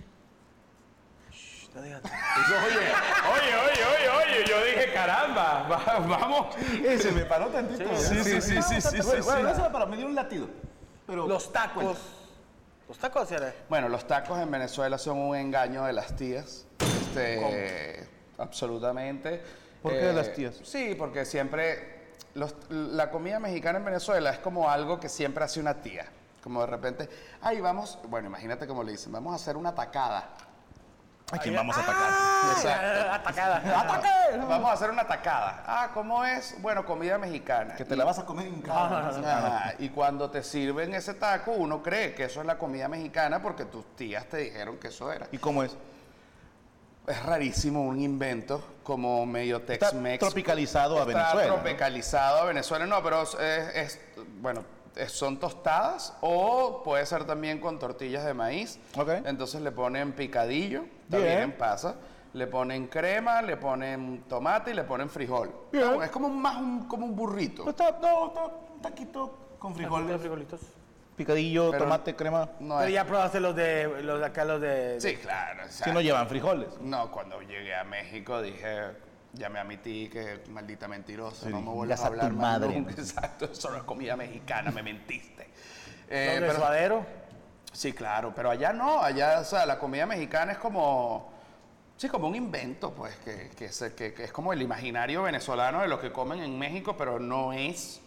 no 1.75 1.83
digas 1.83 2.03
nada. 2.03 2.17
Oye, 3.33 3.55
oye, 3.55 3.85
oye, 3.85 4.09
oye, 4.39 4.45
yo 4.49 4.65
dije, 4.65 4.93
caramba, 4.93 5.63
va- 5.69 5.99
vamos. 6.01 6.57
Ese 6.85 7.13
me 7.13 7.25
paró 7.25 7.47
tantito. 7.49 7.97
Sí, 7.97 8.23
sí, 8.25 8.41
sí, 8.41 8.63
sí, 8.63 8.81
sí, 8.81 8.81
sí, 8.81 8.99
Bueno, 9.03 9.13
sí. 9.13 9.21
bueno, 9.23 9.43
no 9.49 9.55
se 9.55 9.63
me 9.63 9.71
paró, 9.71 9.87
me 9.87 9.97
dio 9.97 10.07
un 10.07 10.15
latido. 10.15 10.49
Pero 11.07 11.27
Los 11.27 11.53
tacos. 11.53 11.99
Los 12.89 12.99
tacos 12.99 13.31
eran. 13.31 13.53
Bueno, 13.69 13.89
los 13.89 14.07
tacos 14.07 14.39
en 14.41 14.51
Venezuela 14.51 14.99
son 14.99 15.19
un 15.19 15.37
engaño 15.37 15.85
de 15.85 15.93
las 15.93 16.17
tías. 16.17 16.67
Este, 16.81 18.09
absolutamente. 18.39 19.41
¿Por 19.83 19.93
qué 19.93 19.99
de 19.99 20.13
las 20.13 20.33
tías? 20.35 20.61
Sí, 20.65 20.95
porque 20.99 21.25
siempre 21.25 22.11
los- 22.35 22.55
la 22.69 23.11
comida 23.11 23.39
mexicana 23.39 23.79
en 23.79 23.85
Venezuela 23.85 24.31
es 24.31 24.39
como 24.41 24.69
algo 24.71 24.99
que 25.01 25.09
siempre 25.09 25.45
hace 25.45 25.61
una 25.61 25.75
tía. 25.83 26.07
Como 26.43 26.61
de 26.63 26.67
repente, 26.67 27.09
ay, 27.43 27.61
vamos, 27.61 27.99
bueno, 28.09 28.29
imagínate 28.29 28.67
como 28.67 28.83
le 28.83 28.93
dicen, 28.93 29.13
vamos 29.13 29.33
a 29.33 29.37
hacer 29.37 29.57
una 29.57 29.75
tacada. 29.75 30.29
¿A 31.33 31.39
quién 31.39 31.55
vamos 31.55 31.77
a 31.77 31.81
atacar? 31.83 32.11
Exacto. 32.57 33.13
Atacada. 33.13 33.81
¡Ataque! 33.81 34.09
Vamos 34.49 34.69
a 34.69 34.73
hacer 34.73 34.91
una 34.91 35.07
tacada. 35.07 35.63
Ah, 35.65 35.91
¿cómo 35.95 36.25
es? 36.25 36.57
Bueno, 36.61 36.85
comida 36.85 37.19
mexicana. 37.19 37.77
Que 37.77 37.85
te 37.85 37.95
la 37.95 38.05
vas 38.05 38.19
a 38.19 38.25
comer 38.27 38.49
en 38.49 38.61
casa. 38.63 39.75
Y 39.79 39.91
cuando 39.91 40.29
te 40.29 40.43
sirven 40.43 40.93
ese 40.95 41.15
taco, 41.15 41.53
uno 41.53 41.83
cree 41.85 42.15
que 42.15 42.25
eso 42.25 42.41
es 42.41 42.47
la 42.47 42.59
comida 42.59 42.89
mexicana 42.89 43.41
porque 43.41 43.67
tus 43.67 43.95
tías 43.95 44.27
te 44.27 44.39
dijeron 44.39 44.79
que 44.79 44.89
eso 44.89 45.13
era. 45.13 45.29
¿Y 45.31 45.39
cómo 45.39 45.63
es? 45.63 45.77
Es 47.07 47.23
rarísimo, 47.25 47.83
un 47.83 48.01
invento 48.01 48.63
como 48.83 49.25
medio 49.25 49.63
Tex-Mex. 49.63 50.19
tropicalizado 50.21 50.97
a 50.97 51.03
Está 51.03 51.13
Venezuela. 51.15 51.49
¿no? 51.49 51.55
tropicalizado 51.55 52.39
a 52.39 52.45
Venezuela, 52.45 52.87
no, 52.87 53.03
pero 53.05 53.23
es, 53.23 53.35
es- 53.37 54.01
bueno, 54.41 54.61
es- 54.61 54.67
son 55.09 55.39
tostadas 55.39 56.17
o 56.21 56.83
puede 56.85 57.07
ser 57.07 57.25
también 57.25 57.61
con 57.61 57.79
tortillas 57.79 58.25
de 58.25 58.35
maíz. 58.35 58.79
Entonces 59.25 59.61
le 59.63 59.73
ponen 59.73 60.13
picadillo, 60.13 60.85
también 61.11 61.37
Bien. 61.37 61.53
pasa. 61.59 61.97
Le 62.33 62.47
ponen 62.47 62.87
crema, 62.87 63.43
le 63.43 63.57
ponen 63.57 64.23
tomate 64.29 64.71
y 64.71 64.75
le 64.75 64.85
ponen 64.85 65.09
frijol. 65.09 65.51
Bien. 65.73 66.01
Es 66.03 66.11
como 66.11 66.29
un- 66.29 66.41
más 66.41 66.57
un, 66.59 66.87
como 66.87 67.05
un 67.07 67.17
burrito. 67.17 67.65
Pues 67.65 67.75
está, 67.75 67.99
no, 68.01 68.29
está 68.29 68.45
un 68.47 68.81
taquito 68.83 69.37
con 69.59 69.75
Frijoles. 69.75 70.05
frijoles, 70.07 70.21
frijolitos. 70.21 70.61
picadillo, 71.17 71.71
Pero- 71.73 71.85
tomate, 71.85 72.15
crema. 72.17 72.49
No 72.61 72.77
Pero 72.79 72.89
es- 72.89 72.95
ya 72.95 73.05
probaste 73.05 73.41
los 73.41 73.55
de, 73.57 74.03
los 74.03 74.21
de 74.21 74.27
acá, 74.27 74.45
los 74.45 74.61
de... 74.61 75.01
Sí, 75.01 75.17
claro. 75.17 75.65
o 75.67 75.69
sea, 75.71 75.87
Si 75.87 75.93
no 75.93 76.01
llevan 76.01 76.27
frijoles. 76.29 76.69
No, 76.81 77.11
cuando 77.11 77.41
llegué 77.43 77.75
a 77.75 77.85
México 77.85 78.41
dije, 78.41 78.87
llamé 79.33 79.59
a 79.61 79.65
mi 79.65 79.77
tía 79.77 80.11
que 80.11 80.43
maldita 80.51 80.89
mentirosa, 80.89 81.47
Sí, 81.47 81.53
no 81.53 81.61
me 81.61 81.71
vuelvas 81.71 82.01
a 82.03 82.07
hablar 82.07 82.33
más 82.33 82.61
madre. 82.61 82.79
nunca. 82.81 82.91
Exacto, 82.99 83.45
eso 83.53 83.71
no 83.71 83.77
es 83.77 83.83
comida 83.85 84.17
mexicana, 84.17 84.71
me 84.71 84.83
mentiste. 84.83 85.49
Eh, 86.09 86.27
los 86.33 86.41
de 86.41 86.47
pero- 86.49 86.59
suadero. 86.59 87.07
sí, 87.73 87.93
claro, 87.93 88.33
pero 88.35 88.51
allá 88.51 88.73
no, 88.73 89.01
allá, 89.03 89.41
o 89.41 89.45
sea, 89.45 89.65
la 89.67 89.79
comida 89.79 90.05
mexicana 90.07 90.53
es 90.53 90.59
como, 90.59 91.33
sí, 91.97 92.09
como 92.09 92.27
un 92.29 92.35
invento, 92.35 92.93
pues, 92.93 93.15
que, 93.25 93.51
que, 93.57 93.71
se- 93.73 93.95
que- 93.95 94.13
que 94.13 94.25
es 94.25 94.33
como 94.33 94.53
el 94.53 94.61
imaginario 94.63 95.23
venezolano 95.23 95.81
de 95.83 95.89
lo 95.89 96.01
que 96.01 96.11
comen 96.13 96.41
en 96.43 96.59
México, 96.59 96.97
pero 96.97 97.19
no 97.21 97.53
es. 97.53 98.01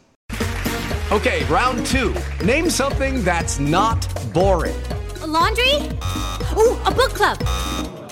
Okay, 1.11 1.43
round 1.45 1.85
two. 1.85 2.11
Name 2.43 2.69
something 2.71 3.23
that's 3.23 3.59
not 3.59 4.05
boring. 4.33 4.75
A 5.21 5.27
laundry? 5.27 5.89
Ooh, 6.57 6.77
a 6.85 6.91
book 6.91 7.13
club. 7.13 7.37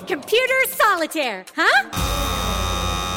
Computer 0.08 0.68
solitaire, 0.70 1.44
huh? 1.56 2.41